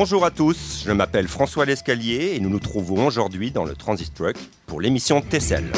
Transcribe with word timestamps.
Bonjour 0.00 0.24
à 0.24 0.30
tous, 0.30 0.84
je 0.86 0.92
m'appelle 0.92 1.26
François 1.26 1.64
Lescalier 1.64 2.34
et 2.36 2.38
nous 2.38 2.50
nous 2.50 2.60
trouvons 2.60 3.08
aujourd'hui 3.08 3.50
dans 3.50 3.64
le 3.64 3.74
Transit 3.74 4.14
Truck 4.14 4.36
pour 4.68 4.80
l'émission 4.80 5.20
Tessel. 5.20 5.72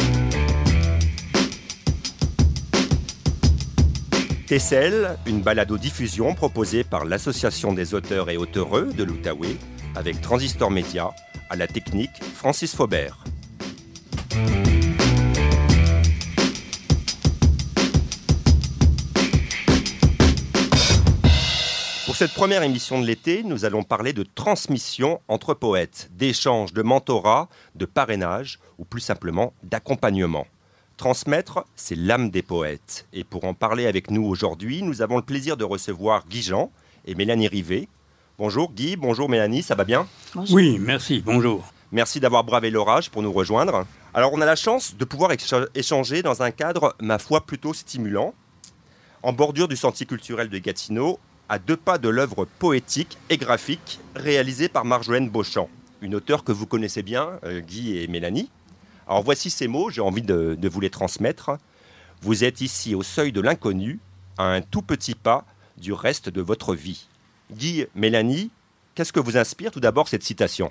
Tessel, 4.46 5.16
une 5.24 5.40
balado-diffusion 5.40 6.34
proposée 6.34 6.84
par 6.84 7.06
l'Association 7.06 7.72
des 7.72 7.94
auteurs 7.94 8.28
et 8.28 8.36
auteureux 8.36 8.92
de 8.92 9.04
l'Outaouais 9.04 9.56
avec 9.96 10.20
Transistor 10.20 10.70
Média 10.70 11.14
à 11.48 11.56
la 11.56 11.66
technique 11.66 12.22
Francis 12.34 12.76
Faubert. 12.76 13.24
Cette 22.20 22.34
première 22.34 22.62
émission 22.62 23.00
de 23.00 23.06
l'été, 23.06 23.42
nous 23.42 23.64
allons 23.64 23.82
parler 23.82 24.12
de 24.12 24.24
transmission 24.24 25.22
entre 25.26 25.54
poètes, 25.54 26.10
d'échange, 26.12 26.74
de 26.74 26.82
mentorat, 26.82 27.48
de 27.76 27.86
parrainage 27.86 28.58
ou 28.76 28.84
plus 28.84 29.00
simplement 29.00 29.54
d'accompagnement. 29.62 30.46
Transmettre, 30.98 31.64
c'est 31.76 31.94
l'âme 31.94 32.28
des 32.28 32.42
poètes. 32.42 33.06
Et 33.14 33.24
pour 33.24 33.44
en 33.44 33.54
parler 33.54 33.86
avec 33.86 34.10
nous 34.10 34.22
aujourd'hui, 34.22 34.82
nous 34.82 35.00
avons 35.00 35.16
le 35.16 35.22
plaisir 35.22 35.56
de 35.56 35.64
recevoir 35.64 36.26
Guy 36.28 36.42
Jean 36.42 36.70
et 37.06 37.14
Mélanie 37.14 37.48
Rivet. 37.48 37.88
Bonjour 38.36 38.70
Guy, 38.70 38.96
bonjour 38.96 39.30
Mélanie, 39.30 39.62
ça 39.62 39.74
va 39.74 39.84
bien? 39.84 40.06
Oui, 40.50 40.78
merci, 40.78 41.22
bonjour. 41.24 41.72
Merci 41.90 42.20
d'avoir 42.20 42.44
bravé 42.44 42.70
l'orage 42.70 43.08
pour 43.08 43.22
nous 43.22 43.32
rejoindre. 43.32 43.86
Alors 44.12 44.34
on 44.34 44.42
a 44.42 44.44
la 44.44 44.56
chance 44.56 44.94
de 44.94 45.06
pouvoir 45.06 45.30
échanger 45.74 46.20
dans 46.20 46.42
un 46.42 46.50
cadre, 46.50 46.94
ma 47.00 47.18
foi, 47.18 47.46
plutôt 47.46 47.72
stimulant. 47.72 48.34
En 49.22 49.32
bordure 49.32 49.68
du 49.68 49.76
sentier 49.76 50.04
culturel 50.04 50.50
de 50.50 50.58
Gatineau, 50.58 51.18
à 51.50 51.58
deux 51.58 51.76
pas 51.76 51.98
de 51.98 52.08
l'œuvre 52.08 52.44
poétique 52.44 53.18
et 53.28 53.36
graphique 53.36 53.98
réalisée 54.14 54.68
par 54.68 54.84
Marjolaine 54.84 55.28
Beauchamp, 55.28 55.68
une 56.00 56.14
auteure 56.14 56.44
que 56.44 56.52
vous 56.52 56.64
connaissez 56.64 57.02
bien, 57.02 57.40
euh, 57.42 57.60
Guy 57.60 57.98
et 57.98 58.06
Mélanie. 58.06 58.48
Alors 59.08 59.24
voici 59.24 59.50
ces 59.50 59.66
mots, 59.66 59.90
j'ai 59.90 60.00
envie 60.00 60.22
de, 60.22 60.56
de, 60.56 60.68
vous 60.68 60.80
les 60.80 60.90
transmettre. 60.90 61.58
Vous 62.22 62.44
êtes 62.44 62.60
ici 62.60 62.94
au 62.94 63.02
seuil 63.02 63.32
de 63.32 63.40
l'inconnu, 63.40 63.98
à 64.38 64.44
un 64.44 64.60
tout 64.60 64.80
petit 64.80 65.16
pas 65.16 65.44
du 65.76 65.92
reste 65.92 66.28
de 66.28 66.40
votre 66.40 66.76
vie. 66.76 67.08
Guy, 67.50 67.84
Mélanie, 67.96 68.52
qu'est-ce 68.94 69.12
que 69.12 69.18
vous 69.18 69.36
inspire 69.36 69.72
tout 69.72 69.80
d'abord 69.80 70.06
cette 70.06 70.22
citation? 70.22 70.70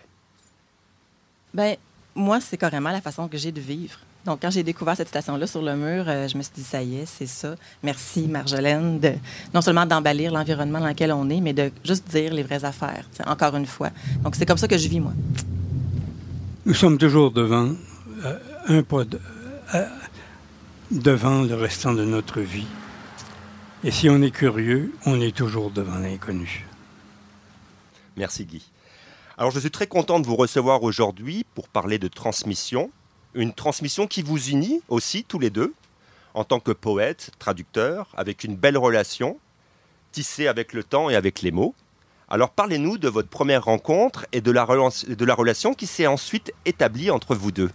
Ben, 1.54 1.76
moi, 2.16 2.40
c'est 2.40 2.58
carrément 2.58 2.92
la 2.92 3.02
façon 3.02 3.28
que 3.28 3.38
j'ai 3.38 3.52
de 3.52 3.60
vivre. 3.60 4.00
Donc, 4.26 4.42
quand 4.42 4.52
j'ai 4.52 4.64
découvert 4.64 4.98
cette 4.98 5.08
citation-là 5.08 5.48
sur 5.48 5.62
le 5.62 5.76
mur, 5.76 6.04
euh, 6.08 6.28
je 6.28 6.38
me 6.38 6.44
suis 6.44 6.52
dit, 6.56 6.64
ça 6.64 6.84
y 6.84 6.98
est, 6.98 7.06
c'est 7.06 7.26
ça. 7.26 7.56
Merci, 7.82 8.28
Marjolaine, 8.28 9.00
de, 9.00 9.14
non 9.54 9.62
seulement 9.62 9.86
d'emballer 9.86 10.28
l'environnement 10.30 10.80
dans 10.80 10.88
lequel 10.88 11.12
on 11.14 11.30
est, 11.30 11.40
mais 11.40 11.54
de 11.54 11.72
juste 11.86 12.10
dire 12.10 12.34
les 12.34 12.44
vraies 12.44 12.66
affaires, 12.66 13.06
encore 13.26 13.56
une 13.56 13.66
fois. 13.66 13.90
Donc, 14.22 14.36
c'est 14.36 14.46
comme 14.46 14.58
ça 14.58 14.68
que 14.68 14.78
je 14.78 14.88
vis, 14.88 15.00
moi. 15.00 15.14
Nous 16.66 16.74
sommes 16.74 16.98
toujours 16.98 17.32
devant 17.32 17.72
euh, 18.26 18.38
un 18.68 18.84
pas 18.84 19.06
de, 19.06 19.20
euh, 19.74 19.86
devant 20.92 21.42
le 21.44 21.56
restant 21.56 21.94
de 21.94 22.04
notre 22.04 22.42
vie. 22.42 22.68
Et 23.84 23.92
si 23.92 24.10
on 24.10 24.22
est 24.22 24.32
curieux, 24.32 24.94
on 25.06 25.22
est 25.22 25.36
toujours 25.36 25.72
devant 25.72 25.98
l'inconnu. 25.98 26.68
Merci 28.18 28.46
Guy. 28.46 28.70
Alors 29.38 29.52
je 29.52 29.60
suis 29.60 29.72
très 29.72 29.88
content 29.88 30.20
de 30.20 30.28
vous 30.28 30.36
recevoir 30.36 30.84
aujourd'hui 30.84 31.46
pour 31.56 31.70
parler 31.70 31.98
de 31.98 32.10
transmission 32.10 32.92
une 33.34 33.54
transmission 33.54 34.08
qui 34.08 34.22
vous 34.22 34.50
unit 34.50 34.82
aussi 34.88 35.24
tous 35.24 35.40
les 35.40 35.50
deux, 35.50 35.74
en 36.34 36.44
tant 36.44 36.60
que 36.60 36.72
poète, 36.72 37.32
traducteur, 37.40 38.08
avec 38.16 38.44
une 38.44 38.56
belle 38.56 38.78
relation, 38.78 39.38
tissée 40.12 40.48
avec 40.48 40.74
le 40.74 40.84
temps 40.84 41.10
et 41.10 41.16
avec 41.16 41.42
les 41.42 41.52
mots. 41.52 41.76
Alors 42.30 42.52
parlez-nous 42.52 42.98
de 42.98 43.10
votre 43.10 43.30
première 43.30 43.66
rencontre 43.66 44.26
et 44.32 44.42
de 44.42 44.52
la, 44.52 44.66
de 44.66 45.26
la 45.26 45.36
relation 45.36 45.74
qui 45.74 45.88
s'est 45.88 46.08
ensuite 46.08 46.54
établie 46.66 47.10
entre 47.10 47.36
vous 47.36 47.52
deux. 47.52 47.72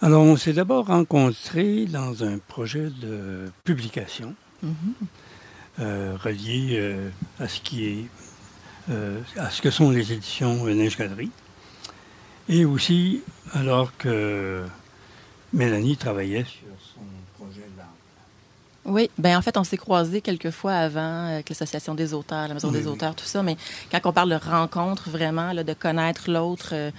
Alors 0.00 0.22
on 0.22 0.36
s'est 0.36 0.52
d'abord 0.52 0.86
rencontrés 0.86 1.84
dans 1.86 2.22
un 2.24 2.38
projet 2.38 2.88
de 2.88 3.50
publication 3.64 4.34
mm-hmm. 4.64 4.70
euh, 5.80 6.16
relié 6.22 6.76
euh, 6.78 7.10
à 7.38 7.48
ce 7.48 7.60
qui 7.60 7.86
est 7.86 8.06
euh, 8.90 9.20
à 9.36 9.50
ce 9.50 9.60
que 9.60 9.70
sont 9.70 9.90
les 9.90 10.12
éditions 10.12 10.64
Neige 10.66 10.96
Galerie. 10.96 11.30
Et 12.48 12.64
aussi 12.64 13.22
alors 13.52 13.94
que 13.98 14.64
Mélanie 15.52 15.96
travaillait 15.96 16.44
sur 16.44 16.68
son 16.94 17.00
projet 17.38 17.66
là. 17.76 17.84
Oui, 18.84 19.10
ben 19.18 19.36
en 19.36 19.42
fait, 19.42 19.56
on 19.58 19.64
s'est 19.64 19.76
croisés 19.76 20.22
quelques 20.22 20.50
fois 20.50 20.72
avant 20.72 21.26
avec 21.26 21.50
l'Association 21.50 21.94
des 21.94 22.14
auteurs, 22.14 22.48
la 22.48 22.54
Maison 22.54 22.72
des 22.72 22.86
auteurs, 22.86 23.14
tout 23.14 23.26
ça. 23.26 23.42
Mais 23.42 23.56
quand 23.90 24.00
on 24.04 24.12
parle 24.12 24.30
de 24.30 24.36
rencontre, 24.36 25.10
vraiment, 25.10 25.52
là, 25.52 25.62
de 25.62 25.74
connaître 25.74 26.30
l'autre 26.30 26.70
euh, 26.72 26.90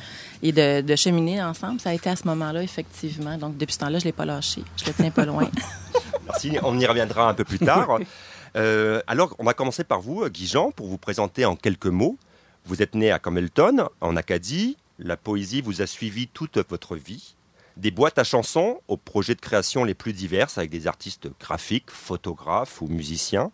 et 0.43 0.51
de, 0.51 0.95
cheminer 0.95 1.41
ensemble, 1.41 1.79
ça 1.79 1.89
a 1.89 1.93
été 1.93 2.09
à 2.09 2.15
ce 2.15 2.27
moment-là, 2.27 2.61
effectivement. 2.61 3.37
Donc, 3.37 3.57
depuis 3.57 3.73
ce 3.73 3.79
temps-là, 3.79 3.97
je 3.97 4.03
ne 4.03 4.09
l'ai 4.09 4.11
pas 4.11 4.25
lâché. 4.25 4.63
Je 4.77 4.85
le 4.85 4.93
tiens 4.93 5.09
pas 5.09 5.25
loin. 5.25 5.49
Merci. 6.25 6.57
On 6.61 6.77
y 6.77 6.85
reviendra 6.85 7.27
un 7.27 7.33
peu 7.33 7.43
plus 7.43 7.59
tard. 7.59 7.99
Euh, 8.55 8.99
alors, 9.05 9.35
on 9.37 9.43
va 9.43 9.53
commencer 9.53 9.83
par 9.83 10.01
vous, 10.01 10.27
Guy 10.27 10.47
Jean, 10.47 10.71
pour 10.71 10.87
vous 10.87 10.97
présenter 10.97 11.45
en 11.45 11.55
quelques 11.55 11.85
mots. 11.85 12.17
Vous 12.65 12.81
êtes 12.81 12.95
né 12.95 13.11
à 13.11 13.19
Camelton, 13.19 13.87
en 14.01 14.15
Acadie. 14.15 14.75
La 14.97 15.17
poésie 15.17 15.61
vous 15.61 15.83
a 15.83 15.85
suivi 15.85 16.27
toute 16.27 16.57
votre 16.67 16.95
vie 16.95 17.35
des 17.79 17.91
boîtes 17.91 18.19
à 18.19 18.25
chansons 18.25 18.81
aux 18.89 18.97
projets 18.97 19.35
de 19.35 19.39
création 19.39 19.85
les 19.85 19.93
plus 19.93 20.11
diverses 20.11 20.57
avec 20.57 20.69
des 20.69 20.85
artistes 20.85 21.29
graphiques, 21.39 21.91
photographes 21.91 22.81
ou 22.81 22.87
musiciens. 22.87 23.51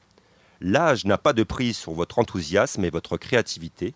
L'âge 0.62 1.06
n'a 1.06 1.19
pas 1.19 1.34
de 1.34 1.44
prise 1.44 1.78
sur 1.78 1.91
votre 1.91 2.18
enthousiasme 2.18 2.84
et 2.84 2.90
votre 2.90 3.18
créativité. 3.18 3.94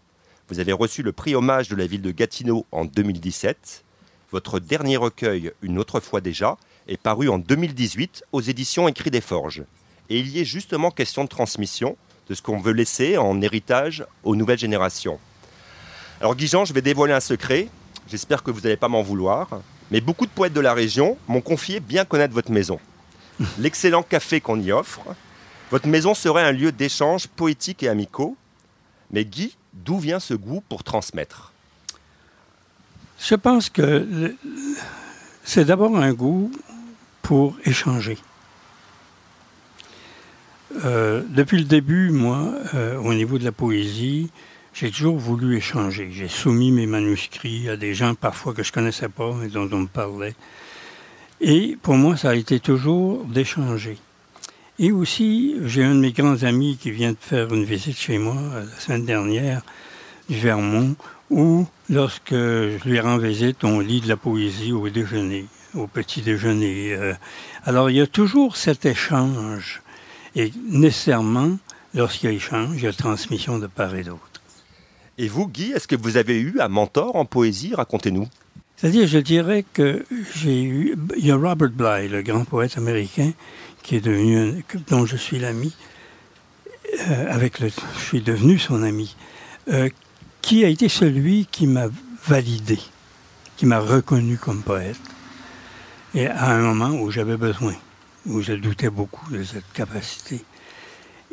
Vous 0.48 0.60
avez 0.60 0.72
reçu 0.72 1.02
le 1.02 1.14
prix 1.14 1.34
hommage 1.34 1.68
de 1.68 1.76
la 1.76 1.88
ville 1.88 2.04
de 2.04 2.12
Gatineau 2.12 2.68
en 2.72 2.86
2017. 2.86 3.84
Votre 4.32 4.60
dernier 4.60 4.98
recueil, 4.98 5.52
Une 5.64 5.80
autre 5.80 6.00
fois 6.00 6.22
déjà, 6.22 6.58
est 6.88 7.02
paru 7.02 7.28
en 7.28 7.40
2018 7.40 8.26
aux 8.32 8.42
éditions 8.42 8.88
Écrit 8.88 9.10
des 9.10 9.22
Forges. 9.22 9.64
Et 10.12 10.20
il 10.20 10.28
y 10.30 10.42
est 10.42 10.46
justement 10.46 10.92
question 10.92 11.24
de 11.24 11.30
transmission, 11.30 11.98
de 12.28 12.36
ce 12.36 12.44
qu'on 12.44 12.60
veut 12.60 12.74
laisser 12.74 13.18
en 13.18 13.42
héritage 13.42 14.06
aux 14.24 14.36
nouvelles 14.36 14.60
générations. 14.60 15.20
Alors 16.22 16.36
Guy-Jean, 16.36 16.66
je 16.66 16.74
vais 16.74 16.84
dévoiler 16.84 17.14
un 17.14 17.20
secret. 17.20 17.68
J'espère 18.08 18.44
que 18.44 18.52
vous 18.52 18.62
n'allez 18.62 18.78
pas 18.78 18.90
m'en 18.90 19.02
vouloir. 19.02 19.62
Mais 19.92 20.02
beaucoup 20.02 20.26
de 20.26 20.32
poètes 20.32 20.54
de 20.54 20.60
la 20.60 20.74
région 20.74 21.18
m'ont 21.28 21.42
confié 21.42 21.80
bien 21.80 22.06
connaître 22.06 22.34
votre 22.34 22.52
maison. 22.52 22.80
L'excellent 23.60 24.04
café 24.04 24.42
qu'on 24.42 24.60
y 24.60 24.72
offre. 24.72 25.02
Votre 25.72 25.88
maison 25.88 26.14
serait 26.14 26.44
un 26.44 26.52
lieu 26.52 26.72
d'échange 26.72 27.28
poétique 27.28 27.84
et 27.84 27.90
amicaux. 27.90 28.36
Mais 29.12 29.26
Guy, 29.26 29.56
d'où 29.74 30.00
vient 30.00 30.20
ce 30.20 30.34
goût 30.34 30.64
pour 30.68 30.84
transmettre? 30.84 31.54
Je 33.20 33.36
pense 33.36 33.70
que 33.70 34.36
c'est 35.44 35.66
d'abord 35.66 35.98
un 35.98 36.14
goût 36.14 36.52
pour 37.22 37.56
échanger. 37.66 38.18
Euh, 40.86 41.24
depuis 41.30 41.58
le 41.58 41.64
début, 41.64 42.12
moi, 42.12 42.54
euh, 42.76 42.98
au 42.98 43.14
niveau 43.14 43.38
de 43.38 43.44
la 43.44 43.52
poésie, 43.52 44.32
j'ai 44.74 44.92
toujours 44.92 45.18
voulu 45.18 45.58
échanger. 45.58 46.10
J'ai 46.12 46.28
soumis 46.28 46.72
mes 46.72 46.86
manuscrits 46.86 47.70
à 47.70 47.78
des 47.78 47.94
gens 47.94 48.16
parfois 48.16 48.54
que 48.54 48.64
je 48.64 48.72
connaissais 48.72 49.10
pas, 49.10 49.34
mais 49.34 49.48
dont 49.48 49.70
on 49.72 49.80
me 49.80 49.88
parlait. 49.88 50.36
Et 51.42 51.78
pour 51.82 51.96
moi, 51.96 52.18
ça 52.18 52.32
a 52.32 52.36
été 52.36 52.60
toujours 52.60 53.24
d'échanger. 53.26 53.98
Et 54.78 54.92
aussi, 54.92 55.56
j'ai 55.66 55.84
un 55.84 55.96
de 55.96 56.00
mes 56.00 56.12
grands 56.12 56.44
amis 56.44 56.78
qui 56.80 56.92
vient 56.92 57.12
de 57.12 57.18
faire 57.20 57.54
une 57.54 57.66
visite 57.66 57.98
chez 57.98 58.18
moi 58.18 58.38
euh, 58.38 58.66
la 58.66 58.80
semaine 58.80 59.06
dernière, 59.06 59.62
du 60.30 60.38
Vermont, 60.38 60.96
où, 61.30 61.68
lorsque 61.90 62.32
je 62.32 62.88
lui 62.88 63.00
rends 63.00 63.18
visite, 63.18 63.64
on 63.64 63.80
lit 63.82 64.00
de 64.00 64.08
la 64.08 64.16
poésie 64.16 64.72
au 64.72 64.88
déjeuner, 64.90 65.48
au 65.74 65.88
petit 65.88 66.22
déjeuner. 66.22 66.94
Euh. 66.94 67.14
Alors, 67.66 67.90
il 67.90 67.98
y 67.98 68.02
a 68.02 68.08
toujours 68.08 68.56
cet 68.56 68.86
échange. 68.86 69.82
Et 70.36 70.54
nécessairement, 70.70 71.58
lorsqu'il 71.94 72.30
y 72.30 72.34
a 72.34 72.36
échange, 72.36 72.76
il 72.78 72.84
y 72.84 72.88
a 72.88 72.94
transmission 72.94 73.60
de 73.60 73.68
part 73.68 73.96
et 73.96 74.04
d'autre. 74.04 74.29
Et 75.22 75.28
vous, 75.28 75.50
Guy, 75.50 75.74
est-ce 75.74 75.86
que 75.86 75.98
vous 75.98 76.16
avez 76.16 76.40
eu 76.40 76.62
un 76.62 76.70
mentor 76.70 77.18
en 77.18 77.26
poésie 77.26 77.76
Racontez-nous. 77.76 78.26
C'est-à-dire, 78.78 79.06
je 79.06 79.20
dirais 79.20 79.66
que 79.74 80.06
j'ai 80.34 80.64
eu. 80.64 80.96
Il 81.18 81.26
y 81.26 81.32
a 81.32 81.36
Robert 81.36 81.72
Bly, 81.72 82.08
le 82.08 82.22
grand 82.22 82.46
poète 82.46 82.78
américain, 82.78 83.34
qui 83.84 83.98
est 83.98 84.02
devenu, 84.02 84.64
dont 84.88 85.06
je 85.06 85.18
suis 85.18 85.38
l'ami, 85.38 85.76
euh, 87.02 87.34
avec 87.34 87.60
le, 87.60 87.68
je 87.68 88.00
suis 88.00 88.22
devenu 88.22 88.58
son 88.58 88.82
ami, 88.82 89.18
euh, 89.68 89.90
qui 90.42 90.64
a 90.64 90.70
été 90.70 90.88
celui 90.88 91.48
qui 91.52 91.68
m'a 91.68 91.88
validé, 92.26 92.80
qui 93.58 93.66
m'a 93.66 93.80
reconnu 93.80 94.38
comme 94.38 94.62
poète, 94.62 95.02
et 96.16 96.28
à 96.28 96.52
un 96.52 96.62
moment 96.62 96.92
où 96.92 97.12
j'avais 97.12 97.36
besoin, 97.36 97.76
où 98.26 98.40
je 98.40 98.54
doutais 98.54 98.90
beaucoup 98.90 99.30
de 99.34 99.44
cette 99.44 99.70
capacité. 99.74 100.46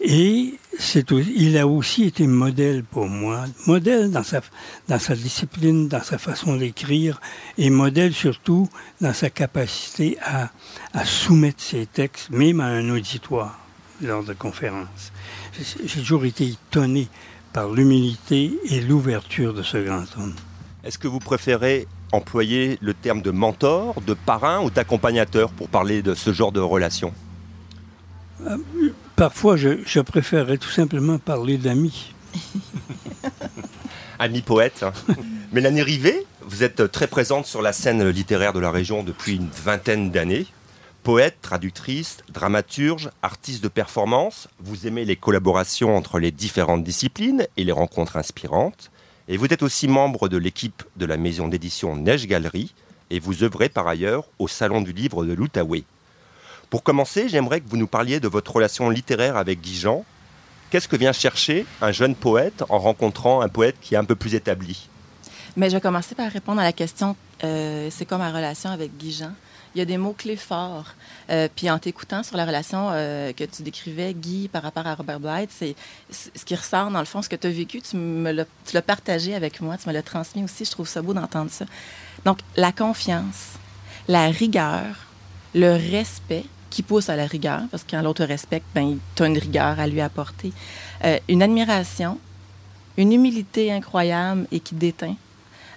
Et 0.02 0.58
c'est, 0.78 1.10
il 1.10 1.56
a 1.56 1.66
aussi 1.66 2.04
été 2.04 2.26
modèle 2.26 2.84
pour 2.84 3.08
moi, 3.08 3.46
modèle 3.66 4.10
dans 4.10 4.22
sa, 4.22 4.42
dans 4.88 4.98
sa 4.98 5.16
discipline, 5.16 5.88
dans 5.88 6.02
sa 6.02 6.18
façon 6.18 6.56
d'écrire, 6.56 7.20
et 7.56 7.70
modèle 7.70 8.12
surtout 8.12 8.68
dans 9.00 9.14
sa 9.14 9.30
capacité 9.30 10.18
à, 10.22 10.50
à 10.92 11.04
soumettre 11.04 11.62
ses 11.62 11.86
textes, 11.86 12.30
même 12.30 12.60
à 12.60 12.66
un 12.66 12.90
auditoire 12.90 13.58
lors 14.02 14.22
de 14.22 14.34
conférences. 14.34 15.12
J'ai 15.58 16.00
toujours 16.00 16.26
été 16.26 16.46
étonné 16.46 17.08
par 17.54 17.70
l'humilité 17.70 18.52
et 18.68 18.82
l'ouverture 18.82 19.54
de 19.54 19.62
ce 19.62 19.78
grand 19.78 20.04
homme. 20.18 20.34
Est-ce 20.84 20.98
que 20.98 21.08
vous 21.08 21.20
préférez 21.20 21.88
employer 22.12 22.78
le 22.82 22.92
terme 22.92 23.22
de 23.22 23.30
mentor, 23.30 24.00
de 24.02 24.12
parrain 24.12 24.62
ou 24.62 24.70
d'accompagnateur 24.70 25.48
pour 25.50 25.68
parler 25.68 26.02
de 26.02 26.14
ce 26.14 26.34
genre 26.34 26.52
de 26.52 26.60
relation? 26.60 27.14
Euh, 28.46 28.58
Parfois, 29.16 29.56
je, 29.56 29.78
je 29.86 30.00
préférerais 30.00 30.58
tout 30.58 30.68
simplement 30.68 31.18
parler 31.18 31.56
d'amis. 31.56 32.12
Ami 34.18 34.42
poète. 34.42 34.82
Hein. 34.82 34.92
Mélanie 35.52 35.80
Rivet, 35.80 36.26
vous 36.42 36.62
êtes 36.62 36.92
très 36.92 37.06
présente 37.06 37.46
sur 37.46 37.62
la 37.62 37.72
scène 37.72 38.06
littéraire 38.10 38.52
de 38.52 38.60
la 38.60 38.70
région 38.70 39.02
depuis 39.02 39.36
une 39.36 39.48
vingtaine 39.48 40.10
d'années. 40.10 40.46
Poète, 41.02 41.38
traductrice, 41.40 42.18
dramaturge, 42.28 43.10
artiste 43.22 43.62
de 43.62 43.68
performance, 43.68 44.48
vous 44.58 44.86
aimez 44.86 45.06
les 45.06 45.16
collaborations 45.16 45.96
entre 45.96 46.18
les 46.18 46.30
différentes 46.30 46.84
disciplines 46.84 47.46
et 47.56 47.64
les 47.64 47.72
rencontres 47.72 48.18
inspirantes. 48.18 48.90
Et 49.28 49.38
vous 49.38 49.46
êtes 49.46 49.62
aussi 49.62 49.88
membre 49.88 50.28
de 50.28 50.36
l'équipe 50.36 50.82
de 50.96 51.06
la 51.06 51.16
maison 51.16 51.48
d'édition 51.48 51.96
Neige 51.96 52.26
Galerie 52.26 52.74
et 53.10 53.18
vous 53.18 53.44
œuvrez 53.44 53.70
par 53.70 53.88
ailleurs 53.88 54.24
au 54.38 54.46
Salon 54.46 54.82
du 54.82 54.92
Livre 54.92 55.24
de 55.24 55.32
l'Outaouais. 55.32 55.84
Pour 56.70 56.82
commencer, 56.82 57.28
j'aimerais 57.28 57.60
que 57.60 57.68
vous 57.68 57.76
nous 57.76 57.86
parliez 57.86 58.18
de 58.18 58.28
votre 58.28 58.52
relation 58.52 58.90
littéraire 58.90 59.36
avec 59.36 59.60
Guy 59.60 59.76
Jean. 59.76 60.04
Qu'est-ce 60.70 60.88
que 60.88 60.96
vient 60.96 61.12
chercher 61.12 61.64
un 61.80 61.92
jeune 61.92 62.16
poète 62.16 62.64
en 62.68 62.78
rencontrant 62.78 63.40
un 63.40 63.48
poète 63.48 63.76
qui 63.80 63.94
est 63.94 63.98
un 63.98 64.04
peu 64.04 64.16
plus 64.16 64.34
établi? 64.34 64.88
Mais 65.56 65.70
je 65.70 65.76
vais 65.76 65.80
commencer 65.80 66.14
par 66.14 66.30
répondre 66.30 66.60
à 66.60 66.64
la 66.64 66.72
question 66.72 67.16
euh, 67.44 67.88
c'est 67.90 68.04
quoi 68.04 68.18
ma 68.18 68.32
relation 68.32 68.70
avec 68.70 68.96
Guy 68.96 69.12
Jean? 69.12 69.32
Il 69.74 69.78
y 69.78 69.82
a 69.82 69.84
des 69.84 69.96
mots-clés 69.96 70.36
forts. 70.36 70.94
Euh, 71.30 71.48
puis 71.54 71.70
en 71.70 71.78
t'écoutant 71.78 72.22
sur 72.22 72.36
la 72.36 72.46
relation 72.46 72.88
euh, 72.92 73.32
que 73.32 73.44
tu 73.44 73.62
décrivais, 73.62 74.14
Guy, 74.14 74.48
par 74.48 74.62
rapport 74.62 74.86
à 74.86 74.94
Robert 74.94 75.20
Dwight, 75.20 75.50
c'est 75.52 75.76
ce 76.10 76.44
qui 76.44 76.54
ressort, 76.54 76.90
dans 76.90 76.98
le 76.98 77.04
fond, 77.04 77.22
ce 77.22 77.28
que 77.28 77.36
tu 77.36 77.46
as 77.46 77.50
vécu, 77.50 77.80
tu 77.80 77.96
me 77.96 78.32
l'as 78.32 78.82
partagé 78.82 79.34
avec 79.34 79.60
moi, 79.60 79.76
tu 79.76 79.88
me 79.88 79.94
l'as 79.94 80.02
transmis 80.02 80.42
aussi. 80.42 80.64
Je 80.64 80.70
trouve 80.70 80.88
ça 80.88 81.02
beau 81.02 81.14
d'entendre 81.14 81.50
ça. 81.50 81.66
Donc, 82.24 82.38
la 82.56 82.72
confiance, 82.72 83.52
la 84.08 84.28
rigueur, 84.28 84.84
le 85.54 85.72
respect 85.72 86.44
qui 86.70 86.82
pousse 86.82 87.08
à 87.08 87.16
la 87.16 87.26
rigueur, 87.26 87.62
parce 87.70 87.84
que 87.84 87.92
quand 87.92 88.02
l'autre 88.02 88.24
respecte, 88.24 88.66
ben, 88.74 88.98
tu 89.14 89.22
as 89.22 89.26
une 89.26 89.38
rigueur 89.38 89.78
à 89.78 89.86
lui 89.86 90.00
apporter. 90.00 90.52
Euh, 91.04 91.18
une 91.28 91.42
admiration, 91.42 92.18
une 92.96 93.12
humilité 93.12 93.72
incroyable 93.72 94.46
et 94.50 94.60
qui 94.60 94.74
déteint 94.74 95.16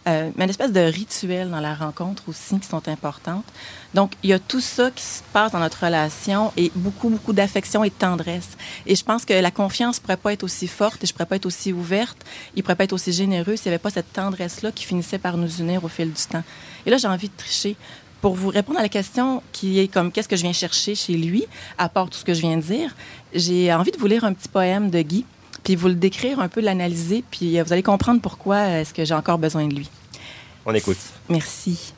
euh, 0.07 0.31
mais 0.35 0.45
une 0.45 0.49
espèce 0.49 0.71
de 0.71 0.79
rituel 0.79 1.49
dans 1.49 1.59
la 1.59 1.75
rencontre 1.75 2.23
aussi 2.27 2.59
qui 2.59 2.67
sont 2.67 2.87
importantes. 2.87 3.45
Donc, 3.93 4.13
il 4.23 4.29
y 4.29 4.33
a 4.33 4.39
tout 4.39 4.61
ça 4.61 4.91
qui 4.91 5.03
se 5.03 5.21
passe 5.33 5.51
dans 5.51 5.59
notre 5.59 5.83
relation 5.83 6.53
et 6.55 6.71
beaucoup, 6.73 7.09
beaucoup 7.09 7.33
d'affection 7.33 7.83
et 7.83 7.89
de 7.89 7.95
tendresse. 7.95 8.49
Et 8.85 8.95
je 8.95 9.03
pense 9.03 9.25
que 9.25 9.33
la 9.33 9.51
confiance 9.51 9.97
ne 9.97 10.01
pourrait 10.01 10.17
pas 10.17 10.33
être 10.33 10.43
aussi 10.43 10.67
forte 10.67 11.03
et 11.03 11.07
je 11.07 11.11
ne 11.11 11.15
pourrais 11.15 11.25
pas 11.25 11.35
être 11.35 11.45
aussi 11.45 11.73
ouverte, 11.73 12.17
il 12.55 12.59
ne 12.59 12.61
pourrait 12.63 12.75
pas 12.75 12.85
être 12.85 12.93
aussi 12.93 13.11
généreux 13.11 13.55
s'il 13.55 13.69
n'y 13.69 13.75
avait 13.75 13.79
pas 13.81 13.89
cette 13.89 14.13
tendresse-là 14.13 14.71
qui 14.71 14.85
finissait 14.85 15.19
par 15.19 15.37
nous 15.37 15.59
unir 15.59 15.83
au 15.83 15.89
fil 15.89 16.11
du 16.11 16.23
temps. 16.23 16.43
Et 16.85 16.89
là, 16.89 16.97
j'ai 16.97 17.07
envie 17.07 17.29
de 17.29 17.37
tricher 17.37 17.75
pour 18.21 18.35
vous 18.35 18.49
répondre 18.49 18.79
à 18.79 18.81
la 18.81 18.89
question 18.89 19.41
qui 19.51 19.79
est 19.79 19.87
comme 19.87 20.11
qu'est-ce 20.11 20.27
que 20.27 20.35
je 20.35 20.41
viens 20.41 20.53
chercher 20.53 20.95
chez 20.95 21.13
lui, 21.13 21.45
à 21.77 21.89
part 21.89 22.09
tout 22.09 22.17
ce 22.17 22.25
que 22.25 22.33
je 22.33 22.41
viens 22.41 22.57
de 22.57 22.61
dire, 22.61 22.95
j'ai 23.33 23.73
envie 23.73 23.91
de 23.91 23.97
vous 23.97 24.07
lire 24.07 24.23
un 24.23 24.33
petit 24.33 24.49
poème 24.49 24.89
de 24.89 25.01
Guy, 25.01 25.25
puis 25.63 25.75
vous 25.75 25.87
le 25.87 25.95
décrire 25.95 26.39
un 26.39 26.47
peu, 26.47 26.61
l'analyser, 26.61 27.23
puis 27.29 27.59
euh, 27.59 27.63
vous 27.63 27.73
allez 27.73 27.83
comprendre 27.83 28.21
pourquoi 28.21 28.67
est-ce 28.67 28.93
que 28.93 29.05
j'ai 29.05 29.13
encore 29.13 29.37
besoin 29.37 29.67
de 29.67 29.75
lui. 29.75 29.89
On 30.65 30.73
écoute. 30.73 30.97
Merci. 31.29 31.93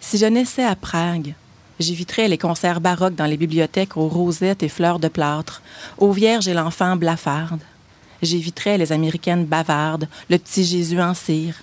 Si 0.00 0.18
je 0.18 0.26
naissais 0.26 0.64
à 0.64 0.76
Prague, 0.76 1.34
j'éviterais 1.80 2.28
les 2.28 2.38
concerts 2.38 2.80
baroques 2.80 3.14
dans 3.14 3.26
les 3.26 3.36
bibliothèques 3.36 3.96
aux 3.96 4.08
rosettes 4.08 4.62
et 4.62 4.68
fleurs 4.68 4.98
de 4.98 5.08
plâtre, 5.08 5.62
aux 5.98 6.12
vierges 6.12 6.48
et 6.48 6.54
l'enfant 6.54 6.96
blafarde. 6.96 7.60
J'éviterais 8.22 8.78
les 8.78 8.92
américaines 8.92 9.44
bavardes, 9.44 10.08
le 10.28 10.38
petit 10.38 10.64
Jésus 10.64 11.00
en 11.00 11.14
cire. 11.14 11.54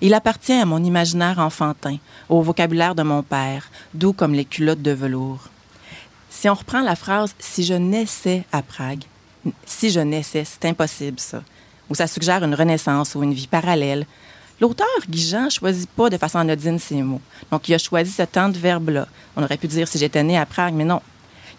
Il 0.00 0.14
appartient 0.14 0.52
à 0.52 0.64
mon 0.64 0.82
imaginaire 0.82 1.38
enfantin, 1.38 1.98
au 2.28 2.42
vocabulaire 2.42 2.94
de 2.94 3.02
mon 3.02 3.22
père, 3.22 3.70
doux 3.92 4.12
comme 4.12 4.34
les 4.34 4.44
culottes 4.44 4.82
de 4.82 4.90
velours. 4.90 5.48
Si 6.30 6.48
on 6.48 6.54
reprend 6.54 6.82
la 6.82 6.96
phrase 6.96 7.34
Si 7.38 7.64
je 7.64 7.74
naissais 7.74 8.44
à 8.52 8.62
Prague, 8.62 9.04
si 9.66 9.90
je 9.90 10.00
naissais, 10.00 10.44
c'est 10.44 10.64
impossible 10.66 11.20
ça. 11.20 11.42
Ou 11.90 11.94
ça 11.94 12.06
suggère 12.06 12.42
une 12.44 12.54
renaissance 12.54 13.14
ou 13.14 13.22
une 13.22 13.34
vie 13.34 13.46
parallèle, 13.46 14.06
L'auteur, 14.60 14.86
Guy 15.08 15.20
Jean, 15.20 15.50
choisit 15.50 15.90
pas 15.90 16.08
de 16.08 16.16
façon 16.16 16.38
anodine 16.38 16.78
ces 16.78 17.02
mots. 17.02 17.20
Donc, 17.50 17.68
il 17.68 17.74
a 17.74 17.78
choisi 17.78 18.12
ce 18.12 18.22
temps 18.22 18.48
de 18.48 18.56
verbe-là. 18.56 19.08
On 19.36 19.42
aurait 19.42 19.56
pu 19.56 19.66
dire 19.66 19.88
si 19.88 19.98
j'étais 19.98 20.22
né 20.22 20.38
à 20.38 20.46
Prague, 20.46 20.74
mais 20.74 20.84
non. 20.84 21.02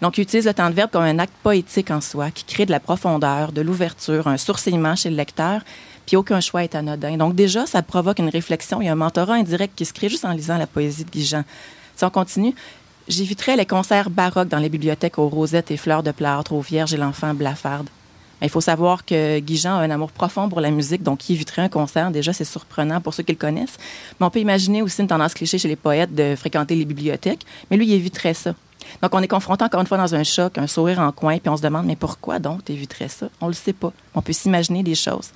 Donc, 0.00 0.16
il 0.16 0.22
utilise 0.22 0.46
le 0.46 0.54
temps 0.54 0.70
de 0.70 0.74
verbe 0.74 0.90
comme 0.90 1.02
un 1.02 1.18
acte 1.18 1.34
poétique 1.42 1.90
en 1.90 2.00
soi, 2.00 2.30
qui 2.30 2.44
crée 2.44 2.64
de 2.64 2.70
la 2.70 2.80
profondeur, 2.80 3.52
de 3.52 3.60
l'ouverture, 3.60 4.26
un 4.26 4.38
sourcillement 4.38 4.96
chez 4.96 5.10
le 5.10 5.16
lecteur, 5.16 5.60
puis 6.06 6.16
aucun 6.16 6.40
choix 6.40 6.64
est 6.64 6.74
anodin. 6.74 7.16
Donc, 7.16 7.34
déjà, 7.34 7.66
ça 7.66 7.82
provoque 7.82 8.20
une 8.20 8.28
réflexion. 8.28 8.80
A 8.80 8.90
un 8.90 8.94
mentorat 8.94 9.34
indirect 9.34 9.74
qui 9.76 9.84
se 9.84 9.92
crée 9.92 10.08
juste 10.08 10.24
en 10.24 10.32
lisant 10.32 10.56
la 10.56 10.66
poésie 10.66 11.04
de 11.04 11.10
Guy. 11.10 11.26
Si 11.26 12.04
on 12.04 12.10
continue, 12.10 12.54
j'éviterais 13.08 13.56
les 13.56 13.66
concerts 13.66 14.10
baroques 14.10 14.48
dans 14.48 14.58
les 14.58 14.68
bibliothèques 14.68 15.18
aux 15.18 15.28
rosettes 15.28 15.70
et 15.70 15.76
fleurs 15.76 16.02
de 16.02 16.12
plâtre, 16.12 16.52
aux 16.52 16.60
vierges 16.60 16.94
et 16.94 16.96
l'enfant 16.96 17.34
blafarde. 17.34 17.88
Il 18.42 18.50
faut 18.50 18.60
savoir 18.60 19.04
que 19.06 19.38
Guy 19.38 19.66
a 19.66 19.72
un 19.72 19.90
amour 19.90 20.12
profond 20.12 20.48
pour 20.48 20.60
la 20.60 20.70
musique, 20.70 21.02
donc 21.02 21.28
il 21.28 21.34
éviterait 21.34 21.62
un 21.62 21.68
concert. 21.70 22.10
Déjà, 22.10 22.34
c'est 22.34 22.44
surprenant 22.44 23.00
pour 23.00 23.14
ceux 23.14 23.22
qui 23.22 23.32
le 23.32 23.38
connaissent. 23.38 23.78
Mais 24.20 24.26
on 24.26 24.30
peut 24.30 24.40
imaginer 24.40 24.82
aussi 24.82 25.00
une 25.00 25.08
tendance 25.08 25.32
cliché 25.32 25.56
chez 25.58 25.68
les 25.68 25.76
poètes 25.76 26.14
de 26.14 26.36
fréquenter 26.36 26.74
les 26.74 26.84
bibliothèques. 26.84 27.46
Mais 27.70 27.78
lui, 27.78 27.86
il 27.86 27.94
éviterait 27.94 28.34
ça. 28.34 28.54
Donc, 29.02 29.14
on 29.14 29.22
est 29.22 29.28
confronté 29.28 29.64
encore 29.64 29.80
une 29.80 29.86
fois 29.86 29.98
dans 29.98 30.14
un 30.14 30.22
choc, 30.22 30.58
un 30.58 30.66
sourire 30.66 31.00
en 31.00 31.12
coin, 31.12 31.38
puis 31.38 31.48
on 31.48 31.56
se 31.56 31.62
demande, 31.62 31.86
mais 31.86 31.96
pourquoi 31.96 32.38
donc 32.38 32.64
tu 32.64 32.72
éviterais 32.72 33.08
ça? 33.08 33.28
On 33.40 33.48
le 33.48 33.54
sait 33.54 33.72
pas. 33.72 33.92
On 34.14 34.20
peut 34.20 34.34
s'imaginer 34.34 34.82
des 34.82 34.94
choses. 34.94 35.30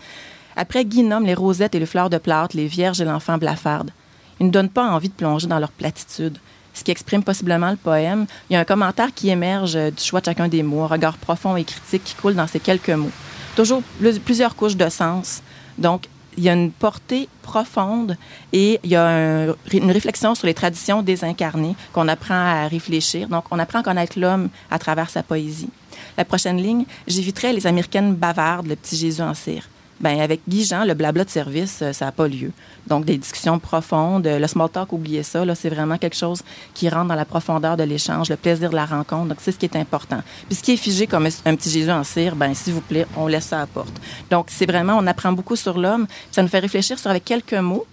Après, 0.60 0.84
Guy 0.84 1.08
les 1.24 1.32
rosettes 1.32 1.74
et 1.74 1.78
les 1.78 1.86
fleurs 1.86 2.10
de 2.10 2.18
plâtre, 2.18 2.54
les 2.54 2.66
vierges 2.66 3.00
et 3.00 3.06
l'enfant 3.06 3.38
blafarde. 3.38 3.92
Il 4.40 4.48
ne 4.48 4.50
donne 4.50 4.68
pas 4.68 4.86
envie 4.86 5.08
de 5.08 5.14
plonger 5.14 5.46
dans 5.46 5.58
leur 5.58 5.72
platitude 5.72 6.36
ce 6.74 6.84
qui 6.84 6.90
exprime 6.90 7.22
possiblement 7.24 7.70
le 7.70 7.78
poème. 7.78 8.26
Il 8.48 8.52
y 8.52 8.56
a 8.56 8.60
un 8.60 8.64
commentaire 8.64 9.14
qui 9.14 9.30
émerge 9.30 9.74
euh, 9.74 9.90
du 9.90 10.04
choix 10.04 10.20
de 10.20 10.26
chacun 10.26 10.48
des 10.48 10.62
mots, 10.62 10.82
un 10.82 10.86
regard 10.86 11.16
profond 11.16 11.56
et 11.56 11.64
critique 11.64 12.04
qui 12.04 12.14
coule 12.14 12.34
dans 12.34 12.46
ces 12.46 12.60
quelques 12.60 12.90
mots. 12.90 13.10
Toujours 13.56 13.82
plusieurs 14.26 14.54
couches 14.54 14.76
de 14.76 14.90
sens. 14.90 15.42
Donc, 15.78 16.08
il 16.36 16.44
y 16.44 16.50
a 16.50 16.52
une 16.52 16.72
portée 16.72 17.26
profonde 17.40 18.18
et 18.52 18.80
il 18.84 18.90
y 18.90 18.96
a 18.96 19.46
une 19.72 19.90
réflexion 19.90 20.34
sur 20.34 20.46
les 20.46 20.54
traditions 20.54 21.00
désincarnées 21.00 21.74
qu'on 21.94 22.06
apprend 22.06 22.34
à 22.34 22.68
réfléchir. 22.68 23.28
Donc, 23.28 23.44
on 23.50 23.58
apprend 23.58 23.78
à 23.78 23.82
connaître 23.82 24.18
l'homme 24.18 24.50
à 24.70 24.78
travers 24.78 25.08
sa 25.08 25.22
poésie. 25.22 25.70
La 26.18 26.26
prochaine 26.26 26.58
ligne, 26.58 26.84
j'éviterai 27.08 27.54
les 27.54 27.66
Américaines 27.66 28.14
bavardes, 28.14 28.66
le 28.66 28.76
petit 28.76 28.96
Jésus 28.96 29.22
en 29.22 29.32
cire 29.32 29.69
ben 30.00 30.20
avec 30.20 30.40
Guy 30.48 30.64
Jean, 30.64 30.84
le 30.84 30.94
blabla 30.94 31.24
de 31.24 31.30
service, 31.30 31.80
euh, 31.82 31.92
ça 31.92 32.06
n'a 32.06 32.12
pas 32.12 32.26
lieu. 32.26 32.52
Donc, 32.86 33.04
des 33.04 33.18
discussions 33.18 33.58
profondes, 33.58 34.26
le 34.26 34.46
small 34.46 34.70
talk, 34.70 34.92
oubliez 34.92 35.22
ça, 35.22 35.44
là, 35.44 35.54
c'est 35.54 35.68
vraiment 35.68 35.98
quelque 35.98 36.16
chose 36.16 36.42
qui 36.74 36.88
rentre 36.88 37.08
dans 37.08 37.14
la 37.14 37.24
profondeur 37.24 37.76
de 37.76 37.82
l'échange, 37.82 38.30
le 38.30 38.36
plaisir 38.36 38.70
de 38.70 38.76
la 38.76 38.86
rencontre. 38.86 39.28
Donc, 39.28 39.38
c'est 39.40 39.52
ce 39.52 39.58
qui 39.58 39.66
est 39.66 39.76
important. 39.76 40.22
Puis, 40.46 40.56
ce 40.56 40.62
qui 40.62 40.72
est 40.72 40.76
figé 40.76 41.06
comme 41.06 41.26
un 41.26 41.56
petit 41.56 41.70
Jésus 41.70 41.90
en 41.90 42.04
cire, 42.04 42.34
ben 42.34 42.54
s'il 42.54 42.72
vous 42.72 42.80
plaît, 42.80 43.06
on 43.16 43.26
laisse 43.26 43.46
ça 43.46 43.58
à 43.58 43.60
la 43.60 43.66
porte. 43.66 43.94
Donc, 44.30 44.46
c'est 44.48 44.66
vraiment, 44.66 44.96
on 44.98 45.06
apprend 45.06 45.32
beaucoup 45.32 45.56
sur 45.56 45.78
l'homme. 45.78 46.06
Ça 46.30 46.42
nous 46.42 46.48
fait 46.48 46.60
réfléchir 46.60 46.98
sur, 46.98 47.10
avec 47.10 47.24
quelques 47.24 47.54
mots, 47.54 47.86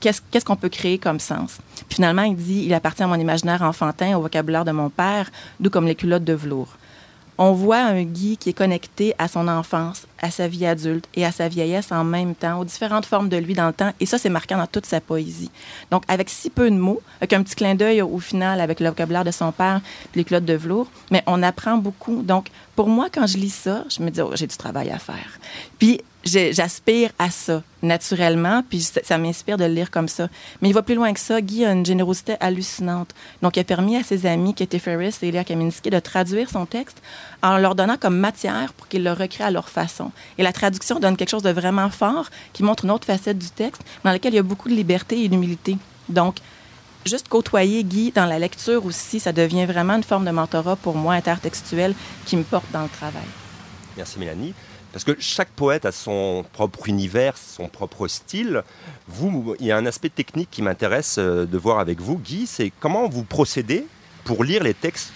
qu'est-ce 0.00 0.44
qu'on 0.44 0.56
peut 0.56 0.68
créer 0.68 0.98
comme 0.98 1.18
sens. 1.18 1.58
Puis 1.88 1.96
finalement, 1.96 2.22
il 2.22 2.36
dit, 2.36 2.64
il 2.66 2.74
appartient 2.74 3.02
à 3.02 3.06
mon 3.06 3.18
imaginaire 3.18 3.62
enfantin, 3.62 4.16
au 4.16 4.20
vocabulaire 4.20 4.64
de 4.64 4.72
mon 4.72 4.90
père, 4.90 5.30
d'où 5.60 5.70
comme 5.70 5.86
les 5.86 5.94
culottes 5.94 6.24
de 6.24 6.34
velours 6.34 6.76
on 7.38 7.52
voit 7.52 7.78
un 7.78 8.02
Guy 8.02 8.36
qui 8.36 8.50
est 8.50 8.54
connecté 8.54 9.14
à 9.18 9.28
son 9.28 9.48
enfance, 9.48 10.06
à 10.20 10.30
sa 10.30 10.48
vie 10.48 10.66
adulte 10.66 11.06
et 11.14 11.24
à 11.24 11.32
sa 11.32 11.48
vieillesse 11.48 11.90
en 11.92 12.04
même 12.04 12.34
temps, 12.34 12.60
aux 12.60 12.64
différentes 12.64 13.06
formes 13.06 13.28
de 13.28 13.36
lui 13.36 13.54
dans 13.54 13.66
le 13.66 13.72
temps. 13.72 13.92
Et 14.00 14.06
ça, 14.06 14.18
c'est 14.18 14.28
marquant 14.28 14.56
dans 14.56 14.66
toute 14.66 14.86
sa 14.86 15.00
poésie. 15.00 15.50
Donc, 15.90 16.04
avec 16.08 16.30
si 16.30 16.50
peu 16.50 16.70
de 16.70 16.76
mots, 16.76 17.02
avec 17.18 17.32
un 17.32 17.42
petit 17.42 17.56
clin 17.56 17.74
d'œil 17.74 18.02
au 18.02 18.18
final, 18.18 18.60
avec 18.60 18.80
le 18.80 18.88
vocabulaire 18.88 19.24
de 19.24 19.30
son 19.30 19.52
père, 19.52 19.80
les 20.14 20.24
culottes 20.24 20.44
de 20.44 20.54
velours, 20.54 20.88
mais 21.10 21.22
on 21.26 21.42
apprend 21.42 21.76
beaucoup. 21.76 22.22
Donc, 22.22 22.48
pour 22.76 22.88
moi, 22.88 23.08
quand 23.12 23.26
je 23.26 23.36
lis 23.36 23.54
ça, 23.54 23.84
je 23.88 24.02
me 24.02 24.10
dis, 24.10 24.20
oh, 24.20 24.30
j'ai 24.34 24.46
du 24.46 24.56
travail 24.56 24.90
à 24.90 24.98
faire. 24.98 25.38
Puis, 25.78 26.00
j'aspire 26.24 27.10
à 27.18 27.30
ça 27.30 27.62
naturellement, 27.82 28.62
puis 28.68 28.80
ça, 28.80 29.18
m'inspire 29.18 29.58
de 29.58 29.64
le 29.64 29.74
lire 29.74 29.90
comme 29.90 30.08
ça. 30.08 30.28
Mais 30.62 30.70
il 30.70 30.72
va 30.72 30.82
plus 30.82 30.94
loin 30.94 31.12
que 31.12 31.20
ça. 31.20 31.40
Guy 31.40 31.64
a 31.64 31.72
une 31.72 31.84
générosité 31.84 32.36
hallucinante. 32.40 33.14
Donc, 33.42 33.56
il 33.56 33.60
a 33.60 33.64
permis 33.64 33.96
à 33.96 34.02
ses 34.02 34.24
amis, 34.26 34.54
Katie 34.54 34.78
Ferris 34.78 35.14
et 35.22 35.28
Elia 35.28 35.44
Kaminski, 35.44 35.90
de 35.90 35.98
traduire 35.98 36.48
son 36.48 36.64
texte 36.64 37.02
en 37.42 37.58
leur 37.58 37.74
donnant 37.74 37.98
comme 37.98 38.18
matière 38.18 38.72
pour 38.72 38.88
qu'ils 38.88 39.04
le 39.04 39.12
recréent 39.12 39.48
à 39.48 39.50
leur 39.50 39.68
façon. 39.68 40.12
Et 40.38 40.42
la 40.42 40.52
traduction 40.52 40.98
donne 40.98 41.16
quelque 41.16 41.30
chose 41.30 41.42
de 41.42 41.50
vraiment 41.50 41.90
fort 41.90 42.30
qui 42.52 42.62
montre 42.62 42.84
une 42.84 42.90
autre 42.90 43.06
facette 43.06 43.38
du 43.38 43.50
texte 43.50 43.82
dans 44.02 44.10
laquelle 44.10 44.32
il 44.32 44.36
y 44.36 44.40
a 44.40 44.42
beaucoup 44.42 44.68
de 44.68 44.74
liberté 44.74 45.22
et 45.22 45.28
d'humilité. 45.28 45.76
Donc, 46.08 46.36
juste 47.04 47.28
côtoyer 47.28 47.84
Guy 47.84 48.12
dans 48.12 48.26
la 48.26 48.38
lecture 48.38 48.86
aussi, 48.86 49.20
ça 49.20 49.32
devient 49.32 49.66
vraiment 49.66 49.94
une 49.94 50.02
forme 50.02 50.24
de 50.24 50.30
mentorat 50.30 50.76
pour 50.76 50.96
moi 50.96 51.14
intertextuel 51.14 51.94
qui 52.24 52.36
me 52.36 52.44
porte 52.44 52.70
dans 52.72 52.82
le 52.82 52.88
travail. 52.88 53.26
Merci 53.96 54.18
Mélanie. 54.18 54.54
Parce 54.94 55.02
que 55.02 55.16
chaque 55.18 55.48
poète 55.48 55.86
a 55.86 55.90
son 55.90 56.44
propre 56.52 56.88
univers, 56.88 57.36
son 57.36 57.66
propre 57.66 58.06
style. 58.06 58.62
Vous, 59.08 59.56
il 59.58 59.66
y 59.66 59.72
a 59.72 59.76
un 59.76 59.86
aspect 59.86 60.08
technique 60.08 60.50
qui 60.52 60.62
m'intéresse 60.62 61.16
euh, 61.18 61.46
de 61.46 61.58
voir 61.58 61.80
avec 61.80 62.00
vous, 62.00 62.16
Guy, 62.16 62.46
c'est 62.46 62.72
comment 62.78 63.08
vous 63.08 63.24
procédez 63.24 63.84
pour 64.22 64.44
lire 64.44 64.62
les 64.62 64.72
textes 64.72 65.12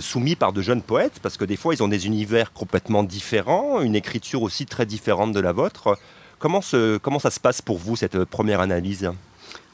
soumis 0.00 0.34
par 0.34 0.52
de 0.52 0.62
jeunes 0.62 0.82
poètes, 0.82 1.20
parce 1.22 1.36
que 1.36 1.44
des 1.44 1.56
fois 1.56 1.74
ils 1.74 1.82
ont 1.82 1.88
des 1.88 2.06
univers 2.06 2.52
complètement 2.52 3.04
différents, 3.04 3.80
une 3.80 3.94
écriture 3.94 4.42
aussi 4.42 4.66
très 4.66 4.84
différente 4.84 5.32
de 5.32 5.40
la 5.40 5.52
vôtre. 5.52 5.96
Comment, 6.40 6.60
comment 7.00 7.20
ça 7.20 7.30
se 7.30 7.38
passe 7.38 7.62
pour 7.62 7.78
vous, 7.78 7.94
cette 7.94 8.24
première 8.24 8.60
analyse? 8.60 9.10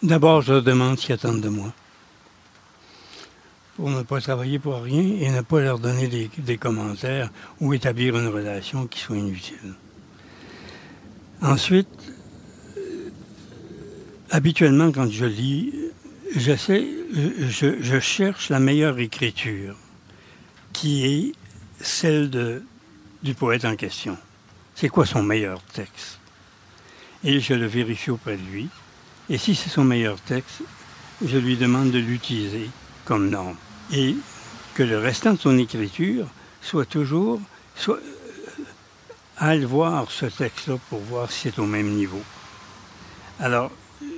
D'abord, 0.03 0.43
je 0.43 0.55
demande 0.61 0.99
ce 0.99 1.07
qu'ils 1.07 1.15
attendent 1.15 1.41
de 1.41 1.49
moi. 1.49 1.73
Pour 3.77 3.91
ne 3.91 4.03
pas 4.03 4.21
travailler 4.21 4.61
pour 4.61 4.83
rien 4.83 5.03
et 5.21 5.31
ne 5.31 5.41
pas 5.41 5.61
leur 5.61 5.81
donner 5.81 6.07
des, 6.07 6.59
commentaires 6.59 7.31
ou 7.61 7.75
établir 7.75 8.17
une 8.17 8.29
relation 8.29 8.87
qui 8.87 9.01
soit 9.01 9.17
inutile. 9.17 9.75
Ensuite, 11.43 11.89
habituellement, 14.31 14.93
quand 14.93 15.11
je 15.11 15.25
lis, 15.25 15.73
je, 16.37 17.99
cherche 18.01 18.49
la 18.49 18.61
meilleure 18.61 18.99
écriture, 19.01 19.77
qui 20.73 21.05
est 21.05 21.33
celle 21.81 22.63
du 23.23 23.35
poète 23.35 23.65
en 23.65 23.75
question. 23.75 24.17
C'est 24.75 24.89
quoi 24.89 25.07
son 25.07 25.23
meilleur 25.23 25.63
texte? 25.63 26.19
Et 27.25 27.41
je 27.41 27.55
le 27.55 27.67
vérifie 27.67 28.11
auprès 28.11 28.37
de 28.37 28.43
lui. 28.43 28.69
Et 29.31 29.39
si 29.39 29.55
c'est 29.55 29.71
son 29.71 29.85
meilleur 29.85 30.21
texte, 30.21 30.63
je 31.25 31.39
lui 31.39 31.57
demande 31.57 31.91
de 31.91 31.99
l'utiliser 31.99 32.69
comme 33.05 33.31
norme. 33.31 33.57
Et 33.93 34.17
que 34.75 34.83
le 34.83 34.99
restant 34.99 35.35
de 35.35 35.39
son 35.39 35.59
écriture 35.59 36.27
soit 36.61 36.87
toujours, 36.87 37.41
soit, 37.77 38.01
à 39.37 39.55
le 39.55 39.67
voir 39.67 40.11
ce 40.11 40.27
texte-là 40.27 40.77
pour 40.89 41.01
voir 41.01 41.31
si 41.31 41.51
c'est 41.51 41.59
au 41.59 41.67
même 41.67 41.91
niveau. 41.91 42.23
Alors, 43.41 43.71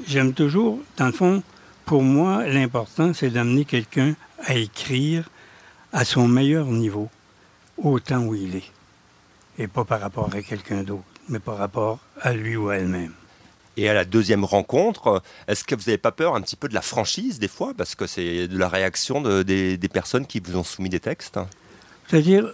j'aime 0.07 0.33
toujours, 0.33 0.81
dans 0.97 1.07
le 1.07 1.13
fond, 1.13 1.43
pour 1.85 2.03
moi, 2.03 2.47
l'important, 2.47 3.13
c'est 3.15 3.31
d'amener 3.31 3.65
quelqu'un 3.65 4.15
à 4.45 4.55
écrire 4.55 5.29
à 5.93 6.05
son 6.05 6.29
meilleur 6.29 6.67
niveau, 6.67 7.09
au 7.79 8.01
temps 8.01 8.21
où 8.21 8.35
il 8.35 8.57
est. 8.57 8.73
Et 9.59 9.69
pas 9.69 9.85
par 9.85 10.01
rapport 10.01 10.29
à 10.35 10.43
quelqu'un 10.43 10.83
d'autre, 10.83 11.05
mais 11.29 11.39
par 11.39 11.57
rapport 11.57 11.99
à 12.21 12.33
lui 12.33 12.57
ou 12.57 12.69
à 12.69 12.77
elle-même. 12.77 13.13
Et 13.77 13.89
à 13.89 13.95
la 13.95 14.05
deuxième 14.05 14.45
rencontre, 14.45 15.23
est-ce 15.49 15.65
que 15.65 15.75
vous 15.75 15.83
n'avez 15.87 15.99
pas 15.99 16.13
peur 16.13 16.35
un 16.35 16.41
petit 16.41 16.57
peu 16.57 16.69
de 16.69 16.75
la 16.75 16.81
franchise 16.81 17.39
des 17.39 17.49
fois? 17.49 17.73
Parce 17.77 17.95
que 17.95 18.07
c'est 18.07 18.49
de 18.49 18.59
la 18.59 18.69
réaction 18.69 19.21
des, 19.43 19.77
des 19.77 19.89
personnes 19.89 20.27
qui 20.27 20.41
vous 20.41 20.57
ont 20.57 20.65
soumis 20.65 20.89
des 20.89 21.01
textes 21.01 21.39
C'est-à-dire, 22.09 22.53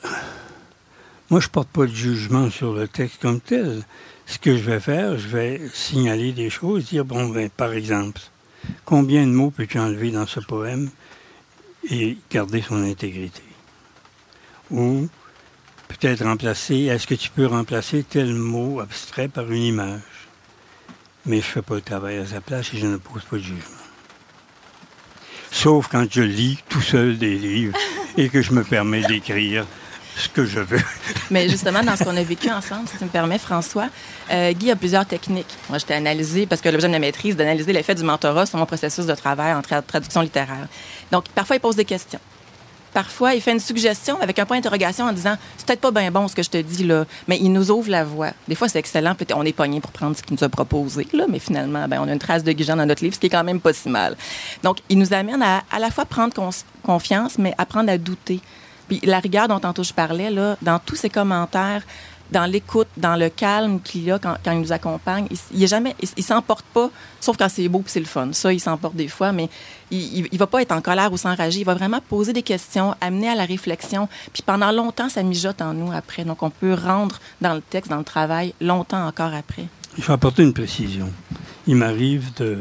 moi, 1.31 1.41
je 1.41 1.47
ne 1.47 1.51
porte 1.51 1.69
pas 1.69 1.87
de 1.87 1.95
jugement 1.95 2.51
sur 2.51 2.75
le 2.75 2.89
texte 2.89 3.23
comme 3.23 3.41
tel. 3.41 3.85
Ce 4.27 4.39
que 4.39 4.57
je 4.57 4.63
vais 4.63 4.81
faire, 4.81 5.17
je 5.17 5.29
vais 5.29 5.61
signaler 5.73 6.33
des 6.33 6.51
choses, 6.51 6.87
dire, 6.87 7.05
bon, 7.05 7.29
ben, 7.29 7.49
par 7.49 7.73
exemple, 7.73 8.21
combien 8.85 9.27
de 9.27 9.33
mots 9.33 9.51
peux-tu 9.51 9.79
enlever 9.79 10.11
dans 10.11 10.27
ce 10.27 10.41
poème 10.41 10.91
et 11.91 12.19
garder 12.31 12.63
son 12.63 12.83
intégrité? 12.85 13.43
Ou 14.71 15.09
peut-être 15.89 16.25
remplacer, 16.25 16.85
est-ce 16.85 17.07
que 17.07 17.15
tu 17.15 17.31
peux 17.31 17.47
remplacer 17.47 18.03
tel 18.03 18.35
mot 18.35 18.81
abstrait 18.81 19.29
par 19.29 19.51
une 19.51 19.63
image? 19.63 20.01
Mais 21.27 21.37
je 21.37 21.47
ne 21.47 21.53
fais 21.53 21.63
pas 21.63 21.75
le 21.75 21.81
travail 21.81 22.19
à 22.19 22.27
sa 22.27 22.41
place 22.41 22.71
et 22.75 22.79
je 22.79 22.87
ne 22.87 22.97
pose 22.97 23.23
pas 23.25 23.37
de 23.37 23.43
jugement. 23.43 23.63
Sauf 25.51 25.89
quand 25.89 26.07
je 26.11 26.23
lis 26.23 26.59
tout 26.69 26.81
seul 26.81 27.19
des 27.19 27.37
livres 27.37 27.79
et 28.17 28.29
que 28.29 28.43
je 28.43 28.53
me 28.53 28.65
permets 28.65 29.03
d'écrire 29.03 29.67
ce 30.17 30.29
que 30.29 30.45
je 30.45 30.61
veux. 30.61 30.81
Mais 31.31 31.49
justement, 31.49 31.83
dans 31.83 31.97
ce 31.97 32.05
qu'on 32.05 32.17
a 32.17 32.23
vécu 32.23 32.51
ensemble, 32.51 32.89
si 32.89 32.97
tu 32.99 33.05
me 33.05 33.09
permets, 33.09 33.39
François, 33.39 33.89
euh, 34.31 34.53
Guy 34.53 34.71
a 34.71 34.77
plusieurs 34.77 35.07
techniques. 35.07 35.57
Moi, 35.69 35.79
je 35.79 35.87
t'ai 35.87 35.95
analysé, 35.95 36.47
parce 36.47 36.61
que 36.61 36.69
l'objet 36.69 36.89
de 36.89 36.93
la 36.93 36.99
maîtrise, 36.99 37.37
d'analyser 37.37 37.73
l'effet 37.73 37.95
du 37.95 38.03
mentorat 38.03 38.47
sur 38.47 38.59
mon 38.59 38.67
processus 38.67 39.07
de 39.07 39.15
travail 39.15 39.55
en 39.55 39.63
traduction 39.63 40.21
littéraire. 40.21 40.69
Donc, 41.11 41.29
parfois, 41.31 41.57
il 41.57 41.61
pose 41.61 41.77
des 41.77 41.85
questions. 41.85 42.21
Parfois, 42.93 43.35
il 43.35 43.41
fait 43.41 43.53
une 43.53 43.61
suggestion 43.61 44.21
avec 44.21 44.39
un 44.39 44.45
point 44.45 44.59
d'interrogation 44.59 45.07
en 45.07 45.13
disant 45.13 45.37
C'est 45.57 45.67
peut-être 45.67 45.81
pas 45.81 45.91
bien 45.91 46.11
bon 46.11 46.29
ce 46.29 46.35
que 46.35 46.43
je 46.43 46.51
te 46.51 46.59
dis 46.59 46.85
là, 46.85 47.05
mais 47.29 47.39
il 47.39 47.53
nous 47.53 47.71
ouvre 47.71 47.91
la 47.91 48.05
voie. 48.05 48.31
Des 48.49 48.55
fois, 48.55 48.69
c'est 48.69 48.79
excellent. 48.79 49.15
Peut-être 49.15 49.37
on 49.37 49.45
est 49.45 49.53
pogné 49.53 49.81
pour 49.81 49.93
prendre 49.93 50.17
ce 50.17 50.23
qu'il 50.23 50.37
nous 50.37 50.45
a 50.45 50.49
proposé, 50.49 51.07
là, 51.13 51.25
mais 51.29 51.39
finalement, 51.39 51.89
ben, 51.89 52.01
on 52.03 52.09
a 52.09 52.13
une 52.13 52.19
trace 52.19 52.45
de 52.45 52.53
Guijan 52.53 52.77
dans 52.77 52.87
notre 52.87 53.03
livre, 53.03 53.15
ce 53.15 53.21
qui 53.21 53.27
est 53.27 53.31
quand 53.31 53.45
même 53.45 53.61
pas 53.61 53.73
si 53.73 53.89
mal. 53.89 54.17
Donc, 54.63 54.79
il 54.89 54.99
nous 54.99 55.13
amène 55.13 55.43
à 55.43 55.63
à 55.71 55.79
la 55.79 55.91
fois 55.91 56.05
prendre 56.05 56.35
confiance, 56.83 57.39
mais 57.39 57.55
apprendre 57.59 57.91
à 57.91 57.99
douter. 57.99 58.41
Puis 58.89 59.01
la 59.05 59.21
rigueur 59.21 59.49
dont 59.49 59.61
tantôt 59.61 59.83
je 59.83 59.93
parlais, 59.93 60.31
là, 60.31 60.57
dans 60.61 60.79
tous 60.79 60.97
ses 60.97 61.09
commentaires, 61.09 61.83
dans 62.33 62.47
l'écoute, 62.47 62.89
dans 62.97 63.15
le 63.15 63.29
calme 63.29 63.81
qu'il 63.81 64.11
a 64.11 64.19
quand, 64.19 64.37
il 64.47 64.61
nous 64.61 64.73
accompagne, 64.73 65.27
il, 65.31 65.39
il 65.55 65.69
jamais, 65.69 65.95
il, 66.17 66.25
s'emporte 66.25 66.65
pas, 66.73 66.91
sauf 67.21 67.37
quand 67.37 67.49
c'est 67.49 67.69
beau 67.69 67.81
puis 67.81 67.93
c'est 67.93 68.01
le 68.01 68.07
fun. 68.07 68.31
Ça, 68.33 68.53
il 68.53 68.61
s'emporte 68.61 68.97
des 68.97 69.09
fois, 69.09 69.33
mais 69.33 69.49
il, 69.91 70.27
il, 70.33 70.39
va 70.39 70.47
pas 70.47 70.63
être 70.63 70.73
en 70.73 70.81
colère 70.81 71.13
ou 71.13 71.17
s'enrager. 71.17 71.61
Il 71.61 71.67
va 71.67 71.75
vraiment 71.75 72.01
poser 72.01 72.33
des 72.33 72.43
questions, 72.43 72.95
amener 73.01 73.29
à 73.29 73.35
la 73.35 73.45
réflexion. 73.45 74.09
Puis 74.33 74.43
pendant 74.43 74.73
longtemps, 74.73 75.09
ça 75.09 75.23
mijote 75.23 75.61
en 75.63 75.75
nous 75.75 75.93
après. 75.93 76.25
Donc 76.25 76.43
on 76.43 76.51
peut 76.51 76.75
rendre 76.75 77.19
dans 77.41 77.55
le 77.55 77.61
texte, 77.61 77.91
dans 77.91 77.99
le 77.99 78.05
travail, 78.05 78.55
longtemps 78.61 79.07
encore 79.07 79.35
après. 79.35 79.67
Il 79.99 80.03
faut 80.03 80.13
apporter 80.13 80.43
une 80.43 80.55
précision. 80.55 81.13
Il 81.67 81.77
m'arrive 81.77 82.33
de, 82.35 82.59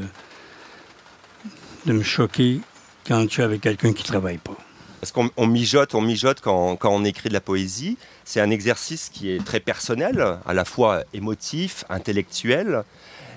de 1.85 1.93
me 1.93 2.03
choquer 2.03 2.59
quand 3.07 3.21
je 3.23 3.29
suis 3.29 3.41
avec 3.41 3.61
quelqu'un 3.61 3.93
qui 3.93 4.03
travaille 4.03 4.37
pas. 4.37 4.57
Parce 5.01 5.11
qu'on 5.11 5.47
mijote, 5.47 5.95
on 5.95 6.01
mijote 6.01 6.41
quand, 6.41 6.77
on 6.83 7.03
écrit 7.03 7.29
de 7.29 7.33
la 7.33 7.41
poésie. 7.41 7.97
C'est 8.23 8.39
un 8.39 8.51
exercice 8.51 9.09
qui 9.09 9.31
est 9.31 9.43
très 9.43 9.59
personnel, 9.59 10.37
à 10.45 10.53
la 10.53 10.63
fois 10.63 11.01
émotif, 11.11 11.85
intellectuel. 11.89 12.83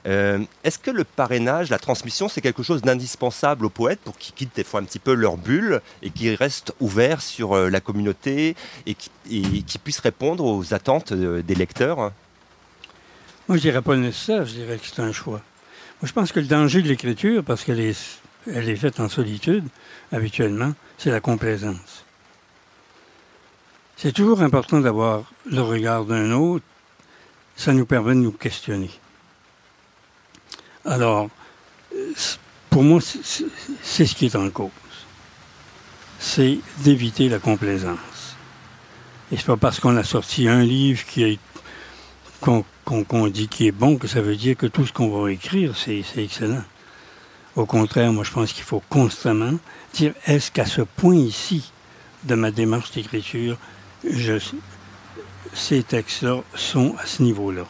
Euh, 0.07 0.41
est-ce 0.63 0.79
que 0.79 0.91
le 0.91 1.05
parrainage, 1.05 1.71
la 1.71 1.79
transmission, 1.79 2.29
c'est 2.29 2.43
quelque 2.43 2.63
chose 2.63 2.83
d'indispensable 2.83 3.65
aux 3.65 3.71
poètes 3.71 4.01
pour 4.01 4.19
qu'ils 4.19 4.35
quittent 4.35 4.55
des 4.55 4.63
fois 4.63 4.81
un 4.81 4.85
petit 4.85 4.99
peu 4.99 5.15
leur 5.15 5.39
bulle 5.39 5.81
et 6.03 6.11
qu'ils 6.11 6.35
restent 6.35 6.75
ouverts 6.81 7.23
sur 7.23 7.55
euh, 7.55 7.71
la 7.71 7.81
communauté 7.81 8.55
et 8.85 8.95
qu'ils 8.95 9.81
puissent 9.83 10.01
répondre 10.01 10.45
aux 10.45 10.75
attentes 10.75 11.13
euh, 11.13 11.41
des 11.41 11.55
lecteurs? 11.55 12.13
Moi, 13.49 13.57
je 13.57 13.63
dirais 13.63 13.81
pas 13.81 13.97
nécessaire, 13.97 14.45
je 14.45 14.53
dirais 14.53 14.77
que 14.77 14.87
c'est 14.87 15.01
un 15.01 15.13
choix. 15.13 15.41
Moi, 16.03 16.09
je 16.09 16.13
pense 16.13 16.33
que 16.33 16.41
le 16.41 16.47
danger 16.47 16.83
de 16.83 16.89
l'écriture, 16.89 17.43
parce 17.43 17.65
qu'elle 17.65 17.81
est, 17.81 18.21
elle 18.47 18.69
est 18.69 18.77
faite 18.77 19.01
en 19.01 19.09
solitude, 19.09 19.65
habituellement, 20.13 20.73
c'est 20.99 21.11
la 21.11 21.21
complaisance. 21.21 22.05
C'est 23.97 24.13
toujours 24.13 24.43
important 24.43 24.81
d'avoir 24.81 25.31
le 25.47 25.63
regard 25.63 26.05
d'un 26.05 26.33
autre. 26.33 26.65
Ça 27.57 27.73
nous 27.73 27.87
permet 27.87 28.15
de 28.15 28.21
nous 28.21 28.33
questionner. 28.33 28.91
Alors, 30.85 31.29
pour 32.71 32.83
moi, 32.83 33.01
c'est 33.01 34.07
ce 34.07 34.15
qui 34.15 34.27
est 34.27 34.37
en 34.37 34.51
cause. 34.51 34.71
C'est 36.19 36.59
d'éviter 36.79 37.29
la 37.29 37.39
complaisance. 37.39 38.37
Et 39.31 39.37
c'est 39.37 39.47
pas 39.47 39.57
parce 39.57 39.79
qu'on 39.81 39.97
a 39.97 40.05
sorti 40.05 40.49
un 40.49 40.63
livre 40.63 41.05
qu'on 42.41 43.29
dit 43.29 43.49
qui 43.49 43.69
est 43.69 43.73
bon 43.73 43.97
que 43.97 44.09
ça 44.09 44.21
veut 44.21 44.37
dire 44.37 44.57
que 44.57 44.67
tout 44.67 44.85
ce 44.85 44.93
qu'on 44.93 45.09
va 45.09 45.31
écrire, 45.31 45.75
c'est 45.77 46.05
excellent. 46.17 46.65
Au 47.57 47.67
contraire, 47.67 48.13
moi, 48.13 48.25
je 48.25 48.33
pense 48.33 48.53
qu'il 48.53 48.65
faut 48.65 48.83
constamment 48.89 49.55
dire 49.93 50.13
est-ce 50.27 50.51
qu'à 50.51 50.67
ce 50.67 50.83
point 50.83 51.15
ici 51.15 51.71
de 52.25 52.35
ma 52.35 52.51
démarche 52.51 52.91
d'écriture, 52.91 53.57
ces 55.53 55.83
textes-là 55.85 56.43
sont 56.55 56.97
à 56.99 57.07
ce 57.07 57.23
niveau-là? 57.23 57.65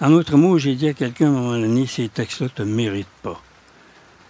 En 0.00 0.12
autre 0.12 0.36
mot, 0.36 0.58
j'ai 0.58 0.74
dit 0.74 0.88
à 0.88 0.94
quelqu'un 0.94 1.26
à 1.26 1.28
un 1.28 1.32
moment 1.32 1.58
donné 1.58 1.86
ces 1.86 2.08
textes-là 2.08 2.46
ne 2.46 2.50
te 2.50 2.62
méritent 2.62 3.06
pas. 3.22 3.40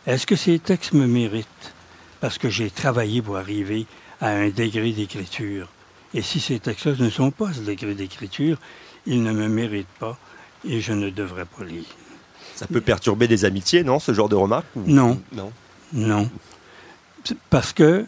Est-ce 0.06 0.26
que 0.26 0.36
ces 0.36 0.58
textes 0.58 0.92
me 0.92 1.06
méritent 1.06 1.72
parce 2.20 2.36
que 2.36 2.50
j'ai 2.50 2.70
travaillé 2.70 3.22
pour 3.22 3.38
arriver 3.38 3.86
à 4.20 4.28
un 4.28 4.50
degré 4.50 4.92
d'écriture? 4.92 5.68
Et 6.12 6.20
si 6.20 6.40
ces 6.40 6.60
textes-là 6.60 6.96
ne 6.98 7.08
sont 7.08 7.30
pas 7.30 7.54
ce 7.54 7.60
degré 7.60 7.94
d'écriture, 7.94 8.58
ils 9.06 9.22
ne 9.22 9.32
me 9.32 9.48
méritent 9.48 9.86
pas 9.98 10.18
et 10.68 10.82
je 10.82 10.92
ne 10.92 11.08
devrais 11.08 11.46
pas 11.46 11.64
lire. 11.64 11.86
Ça 12.62 12.68
peut 12.68 12.80
perturber 12.80 13.26
des 13.26 13.44
amitiés, 13.44 13.82
non, 13.82 13.98
ce 13.98 14.14
genre 14.14 14.28
de 14.28 14.36
remarques 14.36 14.66
Non. 14.76 15.20
Non. 15.32 15.50
Non. 15.92 16.30
Parce 17.50 17.72
que 17.72 17.82
euh, 17.82 18.06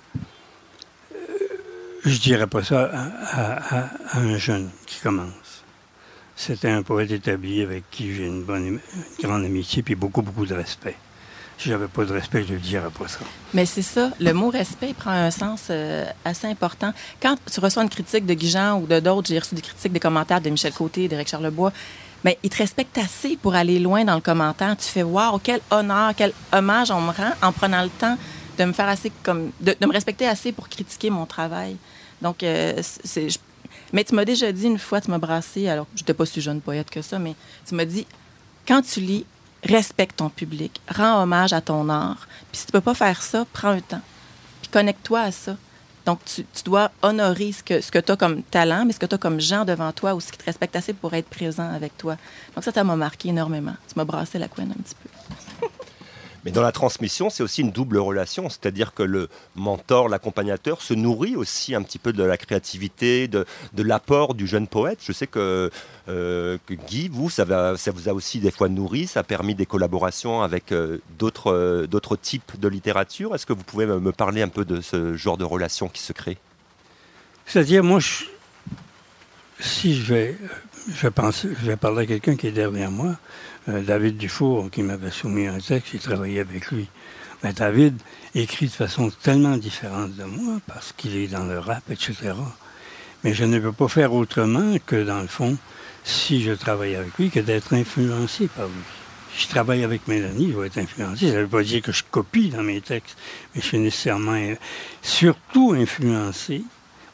je 2.04 2.18
dirais 2.18 2.46
pas 2.46 2.62
ça 2.62 2.88
à, 3.32 4.18
un 4.18 4.38
jeune 4.38 4.70
qui 4.86 5.00
commence. 5.00 5.64
C'était 6.36 6.70
un 6.70 6.82
poète 6.82 7.10
établi 7.10 7.62
avec 7.62 7.90
qui 7.90 8.14
j'ai 8.14 8.26
une 8.26 8.44
bonne, 8.44 8.78
grande 9.20 9.44
amitié 9.44 9.82
puis 9.82 9.96
beaucoup, 9.96 10.22
beaucoup 10.22 10.46
de 10.46 10.54
respect. 10.54 10.96
Si 11.58 11.68
j'avais 11.68 11.88
pas 11.88 12.04
de 12.04 12.12
respect, 12.12 12.44
je 12.46 12.54
ne 12.54 12.58
dirais 12.58 12.90
pas 12.96 13.08
ça. 13.08 13.20
Mais 13.54 13.66
c'est 13.66 13.82
ça, 13.82 14.10
le 14.20 14.32
mot 14.32 14.50
respect 14.50 14.94
prend 14.94 15.10
un 15.10 15.32
sens 15.32 15.66
euh, 15.70 16.04
assez 16.24 16.46
important. 16.46 16.92
Quand 17.20 17.36
tu 17.52 17.58
reçois 17.58 17.82
une 17.82 17.88
critique 17.88 18.24
de 18.24 18.34
Guijan 18.34 18.80
ou 18.80 18.86
de 18.86 19.00
d'autres, 19.00 19.28
j'ai 19.28 19.38
reçu 19.38 19.56
des 19.56 19.62
critiques, 19.62 19.92
des 19.92 20.00
commentaires 20.00 20.40
de 20.40 20.50
Michel 20.50 20.72
Côté, 20.72 21.08
d'Éric 21.08 21.28
Charlebois, 21.28 21.72
mais 22.24 22.38
il 22.42 22.50
te 22.50 22.56
respecte 22.56 22.96
assez 22.98 23.36
pour 23.36 23.54
aller 23.54 23.78
loin 23.78 24.04
dans 24.04 24.14
le 24.14 24.20
commentaire. 24.20 24.76
Tu 24.76 24.86
fais 24.86 25.02
voir 25.02 25.38
quel 25.42 25.60
honneur, 25.70 26.12
quel 26.16 26.32
hommage 26.52 26.90
on 26.90 27.00
me 27.00 27.12
rend 27.12 27.32
en 27.42 27.52
prenant 27.52 27.82
le 27.82 27.90
temps 27.90 28.16
de 28.58 28.64
me 28.64 28.72
faire 28.72 28.88
assez 28.88 29.12
comme 29.22 29.50
de, 29.60 29.76
me 29.80 29.92
respecter 29.92 30.26
assez 30.26 30.50
pour 30.50 30.68
critiquer 30.68 31.10
mon 31.10 31.26
travail. 31.26 31.76
Donc 32.22 32.42
euh, 32.42 32.80
mais 33.92 34.04
tu 34.04 34.14
m'as 34.14 34.24
déjà 34.24 34.50
dit 34.50 34.66
une 34.66 34.78
fois, 34.78 35.00
tu 35.00 35.10
m'as 35.10 35.18
brassé, 35.18 35.68
alors 35.68 35.86
je 35.94 36.00
n'étais 36.00 36.14
pas 36.14 36.26
si 36.26 36.40
jeune 36.40 36.60
poète 36.60 36.90
que 36.90 37.02
ça, 37.02 37.18
mais 37.18 37.34
tu 37.66 37.74
m'as 37.74 37.84
dit 37.84 38.06
quand 38.66 38.82
tu 38.82 39.00
lis, 39.00 39.26
respecte 39.62 40.16
ton 40.16 40.30
public, 40.30 40.80
rends 40.88 41.22
hommage 41.22 41.52
à 41.52 41.60
ton 41.60 41.88
art. 41.88 42.26
Puis 42.50 42.60
si 42.60 42.66
tu 42.66 42.72
peux 42.72 42.80
pas 42.80 42.94
faire 42.94 43.22
ça, 43.22 43.44
prends 43.52 43.70
un 43.70 43.80
temps. 43.80 44.00
Puis 44.62 44.70
connecte-toi 44.70 45.20
à 45.20 45.32
ça. 45.32 45.56
Donc, 46.06 46.20
tu, 46.24 46.44
dois 46.64 46.90
honorer 47.02 47.52
ce 47.52 47.62
que, 47.62 47.80
ce 47.80 47.90
tu 47.90 48.12
as 48.12 48.16
comme 48.16 48.42
talent, 48.42 48.84
mais 48.84 48.92
ce 48.92 48.98
que 48.98 49.06
tu 49.06 49.14
as 49.14 49.18
comme 49.18 49.40
gens 49.40 49.64
devant 49.64 49.90
toi 49.92 50.14
aussi 50.14 50.30
qui 50.30 50.38
te 50.38 50.44
respectent 50.44 50.76
assez 50.76 50.92
pour 50.92 51.14
être 51.14 51.28
présent 51.28 51.70
avec 51.72 51.96
toi. 51.96 52.16
Donc, 52.54 52.64
ça, 52.64 52.72
ça 52.72 52.84
m'a 52.84 52.96
marqué 52.96 53.30
énormément. 53.30 53.74
Tu 53.88 53.94
m'as 53.96 54.04
brassé 54.04 54.38
la 54.38 54.48
couenne 54.48 54.72
un 54.72 54.82
petit 54.82 54.94
peu. 55.02 55.08
Mais 56.44 56.50
dans 56.50 56.62
la 56.62 56.72
transmission, 56.72 57.30
c'est 57.30 57.42
aussi 57.42 57.62
une 57.62 57.70
double 57.70 57.96
relation, 57.96 58.50
c'est-à-dire 58.50 58.92
que 58.92 59.02
le 59.02 59.28
mentor, 59.56 60.10
l'accompagnateur, 60.10 60.82
se 60.82 60.92
nourrit 60.92 61.36
aussi 61.36 61.74
un 61.74 61.82
petit 61.82 61.98
peu 61.98 62.12
de 62.12 62.22
la 62.22 62.36
créativité, 62.36 63.28
de, 63.28 63.46
l'apport 63.78 64.34
du 64.34 64.46
jeune 64.46 64.66
poète. 64.66 64.98
Je 65.02 65.12
sais 65.12 65.26
que, 65.26 65.70
euh, 66.08 66.58
Guy, 66.86 67.08
vous, 67.08 67.30
ça, 67.30 67.44
vous 67.44 68.08
a 68.08 68.12
aussi 68.12 68.40
des 68.40 68.50
fois 68.50 68.68
nourri, 68.68 69.06
ça 69.06 69.20
a 69.20 69.22
permis 69.22 69.54
des 69.54 69.64
collaborations 69.64 70.42
avec 70.42 70.72
euh, 70.72 70.98
euh, 71.46 71.86
d'autres 71.86 72.16
types 72.16 72.60
de 72.60 72.68
littérature. 72.68 73.34
Est-ce 73.34 73.46
que 73.46 73.54
vous 73.54 73.64
pouvez 73.64 73.86
me 73.86 74.12
parler 74.12 74.42
un 74.42 74.48
peu 74.48 74.66
de 74.66 74.82
ce 74.82 75.16
genre 75.16 75.38
de 75.38 75.44
relation 75.44 75.88
qui 75.88 76.02
se 76.02 76.12
crée? 76.12 76.36
C'est-à-dire, 77.46 77.82
moi, 77.82 78.00
si 79.60 79.94
je 79.96 80.14
vais, 80.14 80.38
je, 80.94 81.08
pense, 81.08 81.46
je 81.46 81.66
vais 81.66 81.76
parler 81.76 82.02
à 82.02 82.06
quelqu'un 82.06 82.36
qui 82.36 82.48
est 82.48 82.52
derrière 82.52 82.90
moi, 82.90 83.16
David 83.66 84.18
Dufour, 84.18 84.70
qui 84.70 84.82
m'avait 84.82 85.10
soumis 85.10 85.46
un 85.46 85.58
texte, 85.58 85.92
j'ai 85.92 85.98
travaillé 85.98 86.40
avec 86.40 86.70
lui. 86.70 86.88
Mais 87.42 87.52
David 87.52 87.96
écrit 88.34 88.66
de 88.66 88.72
façon 88.72 89.10
tellement 89.22 89.56
différente 89.56 90.14
de 90.16 90.24
moi, 90.24 90.60
parce 90.66 90.92
qu'il 90.96 91.16
est 91.16 91.28
dans 91.28 91.44
le 91.44 91.58
rap, 91.58 91.82
etc. 91.90 92.32
Mais 93.22 93.32
je 93.34 93.44
ne 93.44 93.58
peux 93.58 93.72
pas 93.72 93.88
faire 93.88 94.12
autrement 94.12 94.76
que, 94.84 95.02
dans 95.02 95.20
le 95.20 95.26
fond, 95.26 95.56
si 96.04 96.42
je 96.42 96.52
travaille 96.52 96.94
avec 96.94 97.16
lui, 97.18 97.30
que 97.30 97.40
d'être 97.40 97.72
influencé 97.74 98.48
par 98.48 98.66
lui. 98.66 98.74
Si 99.34 99.44
je 99.44 99.48
travaille 99.48 99.82
avec 99.82 100.06
Mélanie, 100.06 100.52
je 100.52 100.58
vais 100.58 100.66
être 100.66 100.78
influencé. 100.78 101.28
Ça 101.28 101.36
ne 101.36 101.40
veut 101.40 101.48
pas 101.48 101.62
dire 101.62 101.82
que 101.82 101.90
je 101.90 102.04
copie 102.08 102.50
dans 102.50 102.62
mes 102.62 102.80
textes, 102.80 103.16
mais 103.54 103.62
je 103.62 103.66
suis 103.66 103.78
nécessairement 103.78 104.38
surtout 105.02 105.72
influencé. 105.72 106.62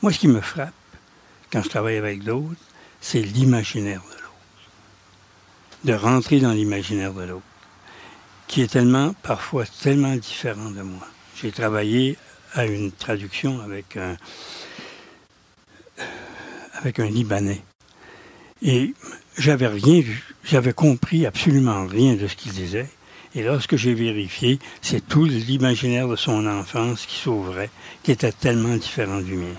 Moi, 0.02 0.12
ce 0.12 0.18
qui 0.18 0.28
me 0.28 0.40
frappe 0.40 0.74
quand 1.52 1.62
je 1.62 1.68
travaille 1.68 1.96
avec 1.96 2.22
d'autres, 2.22 2.60
c'est 3.00 3.22
l'imaginaire 3.22 4.02
de 4.12 4.19
de 5.84 5.92
rentrer 5.92 6.40
dans 6.40 6.52
l'imaginaire 6.52 7.12
de 7.12 7.22
l'autre, 7.22 7.42
qui 8.46 8.62
est 8.62 8.70
tellement, 8.70 9.14
parfois 9.22 9.64
tellement 9.66 10.14
différent 10.16 10.70
de 10.70 10.82
moi. 10.82 11.06
J'ai 11.36 11.52
travaillé 11.52 12.16
à 12.54 12.66
une 12.66 12.92
traduction 12.92 13.60
avec 13.60 13.96
un, 13.96 14.16
avec 16.74 16.98
un 17.00 17.06
Libanais. 17.06 17.62
Et 18.62 18.94
j'avais 19.38 19.68
rien 19.68 20.00
vu, 20.00 20.34
j'avais 20.44 20.72
compris 20.72 21.26
absolument 21.26 21.86
rien 21.86 22.14
de 22.14 22.26
ce 22.26 22.36
qu'il 22.36 22.52
disait. 22.52 22.88
Et 23.34 23.42
lorsque 23.42 23.76
j'ai 23.76 23.94
vérifié, 23.94 24.58
c'est 24.82 25.06
tout 25.06 25.24
l'imaginaire 25.24 26.08
de 26.08 26.16
son 26.16 26.46
enfance 26.46 27.06
qui 27.06 27.16
s'ouvrait, 27.16 27.70
qui 28.02 28.10
était 28.10 28.32
tellement 28.32 28.76
différent 28.76 29.20
du 29.20 29.36
mien. 29.36 29.54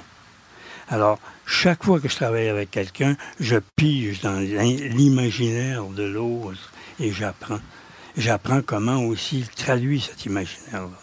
Alors, 0.92 1.20
chaque 1.46 1.86
fois 1.86 2.02
que 2.02 2.10
je 2.10 2.16
travaille 2.18 2.50
avec 2.50 2.70
quelqu'un, 2.70 3.16
je 3.40 3.56
pige 3.78 4.20
dans 4.20 4.38
l'imaginaire 4.40 5.86
de 5.86 6.04
l'autre 6.04 6.74
et 7.00 7.14
j'apprends. 7.14 7.62
J'apprends 8.18 8.62
comment 8.62 8.98
aussi 8.98 9.40
il 9.40 9.48
traduit 9.48 10.02
cet 10.02 10.26
imaginaire-là. 10.26 11.00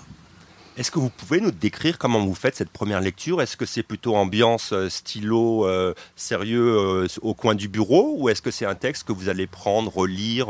Est-ce 0.77 0.91
que 0.91 0.99
vous 0.99 1.09
pouvez 1.09 1.41
nous 1.41 1.51
décrire 1.51 1.97
comment 1.97 2.23
vous 2.23 2.35
faites 2.35 2.55
cette 2.55 2.69
première 2.69 3.01
lecture? 3.01 3.41
Est-ce 3.41 3.57
que 3.57 3.65
c'est 3.65 3.83
plutôt 3.83 4.15
ambiance 4.15 4.75
euh, 4.75 4.91
stylo 4.91 5.67
euh, 5.67 5.95
sérieux 6.17 6.77
euh, 6.77 7.07
au 7.23 7.33
coin 7.33 7.55
du 7.55 7.69
bureau? 7.69 8.15
Ou 8.19 8.29
est-ce 8.29 8.43
que 8.43 8.51
c'est 8.51 8.67
un 8.67 8.75
texte 8.75 9.05
que 9.05 9.13
vous 9.13 9.31
allez 9.31 9.47
prendre, 9.47 9.91
relire 9.91 10.49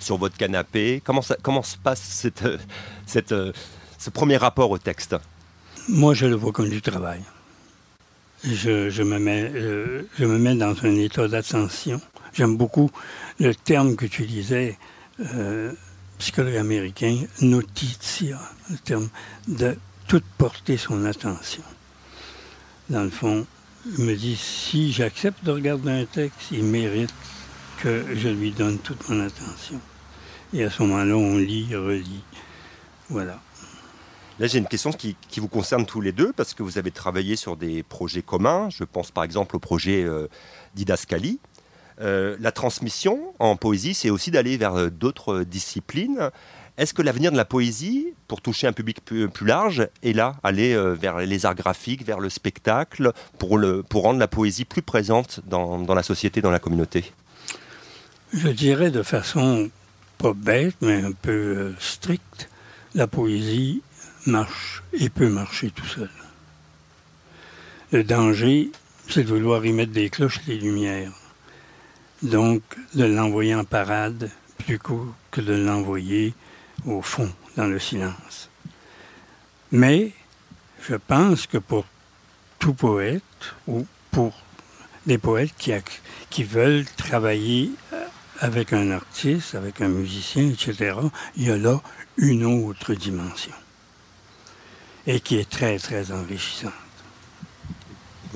sur 0.00 0.18
votre 0.18 0.36
canapé? 0.36 1.00
Comment, 1.04 1.22
ça, 1.22 1.36
comment 1.40 1.62
se 1.62 1.78
passe 1.78 2.02
cette, 2.02 2.42
cette, 3.06 3.34
ce 3.98 4.10
premier 4.10 4.36
rapport 4.36 4.72
au 4.72 4.78
texte? 4.78 5.14
Moi, 5.88 6.12
je 6.12 6.26
le 6.26 6.34
vois 6.34 6.50
comme 6.50 6.68
du 6.68 6.82
travail 6.82 7.22
je, 8.44 9.02
me 9.02 9.18
mets, 9.18 9.50
euh, 9.54 10.02
je 10.18 10.24
me 10.24 10.38
mets 10.38 10.54
dans 10.54 10.74
un 10.84 10.96
état 10.96 11.28
d'attention. 11.28 12.00
J'aime 12.32 12.56
beaucoup 12.56 12.90
le 13.38 13.54
terme 13.54 13.96
qu'utilisait 13.96 14.78
euh, 15.34 15.72
psychologue 16.18 16.56
américain, 16.56 17.16
notitia, 17.40 18.38
le 18.70 18.76
terme 18.78 19.08
de 19.48 19.76
toute 20.06 20.24
porter 20.38 20.76
son 20.76 21.04
attention. 21.04 21.62
Dans 22.88 23.02
le 23.02 23.10
fond, 23.10 23.46
je 23.96 24.02
me 24.02 24.14
dis, 24.14 24.36
si 24.36 24.92
j'accepte 24.92 25.44
de 25.44 25.52
regarder 25.52 25.90
un 25.90 26.04
texte, 26.04 26.48
il 26.52 26.64
mérite 26.64 27.14
que 27.78 28.04
je 28.14 28.28
lui 28.28 28.50
donne 28.50 28.78
toute 28.78 29.08
mon 29.08 29.20
attention. 29.20 29.80
Et 30.52 30.64
à 30.64 30.70
ce 30.70 30.82
moment-là, 30.82 31.16
on 31.16 31.38
lit, 31.38 31.74
relit. 31.74 32.22
Voilà. 33.08 33.40
Là, 34.40 34.46
j'ai 34.46 34.56
une 34.56 34.66
question 34.66 34.90
qui, 34.90 35.16
vous 35.36 35.48
concerne 35.48 35.84
tous 35.84 36.00
les 36.00 36.12
deux, 36.12 36.32
parce 36.32 36.54
que 36.54 36.62
vous 36.62 36.78
avez 36.78 36.90
travaillé 36.90 37.36
sur 37.36 37.58
des 37.58 37.82
projets 37.82 38.22
communs. 38.22 38.70
Je 38.70 38.84
pense 38.84 39.10
par 39.10 39.22
exemple 39.22 39.54
au 39.54 39.58
projet 39.58 40.02
euh, 40.02 40.28
d'Idascali. 40.74 41.38
Euh, 42.00 42.38
la 42.40 42.50
transmission 42.50 43.34
en 43.38 43.56
poésie, 43.56 43.92
c'est 43.92 44.08
aussi 44.08 44.30
d'aller 44.30 44.56
vers 44.56 44.76
euh, 44.76 44.88
d'autres 44.88 45.42
disciplines. 45.42 46.30
Est-ce 46.78 46.94
que 46.94 47.02
l'avenir 47.02 47.32
de 47.32 47.36
la 47.36 47.44
poésie, 47.44 48.14
pour 48.28 48.40
toucher 48.40 48.66
un 48.66 48.72
public 48.72 49.04
plus, 49.04 49.28
large, 49.42 49.86
est 50.02 50.14
là, 50.14 50.36
aller 50.42 50.74
vers 50.94 51.18
les 51.18 51.44
arts 51.44 51.54
graphiques, 51.54 52.06
vers 52.06 52.20
le 52.20 52.30
spectacle, 52.30 53.12
pour, 53.36 53.50
rendre 54.02 54.18
la 54.18 54.28
poésie 54.28 54.64
plus 54.64 54.80
présente 54.80 55.40
dans 55.44 55.94
la 55.94 56.02
société, 56.02 56.40
dans 56.40 56.50
la 56.50 56.58
communauté? 56.60 57.12
Je 58.32 58.48
dirais 58.48 58.90
de 58.90 59.02
façon 59.02 59.68
pas 60.16 60.32
bête, 60.32 60.76
mais 60.80 61.02
un 61.02 61.12
peu 61.12 61.74
stricte, 61.78 62.48
la 62.94 63.06
poésie 63.06 63.82
marche 64.26 64.82
et 64.92 65.08
peut 65.08 65.28
marcher 65.28 65.70
tout 65.70 65.86
seul. 65.86 66.10
Le 67.92 68.04
danger, 68.04 68.70
c'est 69.08 69.24
de 69.24 69.28
vouloir 69.28 69.64
y 69.64 69.72
mettre 69.72 69.92
des 69.92 70.10
cloches 70.10 70.40
et 70.46 70.52
des 70.52 70.58
lumières. 70.58 71.12
Donc, 72.22 72.62
de 72.94 73.04
l'envoyer 73.04 73.54
en 73.54 73.64
parade 73.64 74.30
plutôt 74.58 75.12
que 75.30 75.40
de 75.40 75.54
l'envoyer 75.54 76.34
au 76.86 77.02
fond, 77.02 77.30
dans 77.56 77.66
le 77.66 77.78
silence. 77.78 78.50
Mais 79.72 80.12
je 80.82 80.94
pense 80.94 81.46
que 81.46 81.58
pour 81.58 81.84
tout 82.58 82.74
poète, 82.74 83.22
ou 83.66 83.86
pour 84.10 84.38
des 85.06 85.18
poètes 85.18 85.54
qui, 85.56 85.72
qui 86.28 86.44
veulent 86.44 86.84
travailler 86.96 87.70
euh, 87.92 88.04
avec 88.38 88.72
un 88.72 88.90
artiste, 88.90 89.54
avec 89.54 89.80
un 89.80 89.88
musicien, 89.88 90.48
etc., 90.50 90.96
il 91.36 91.48
y 91.48 91.50
a 91.50 91.56
là 91.56 91.80
une 92.18 92.44
autre 92.44 92.94
dimension 92.94 93.52
et 95.10 95.20
qui 95.20 95.38
est 95.38 95.48
très, 95.48 95.78
très 95.78 96.12
enrichissante. 96.12 96.72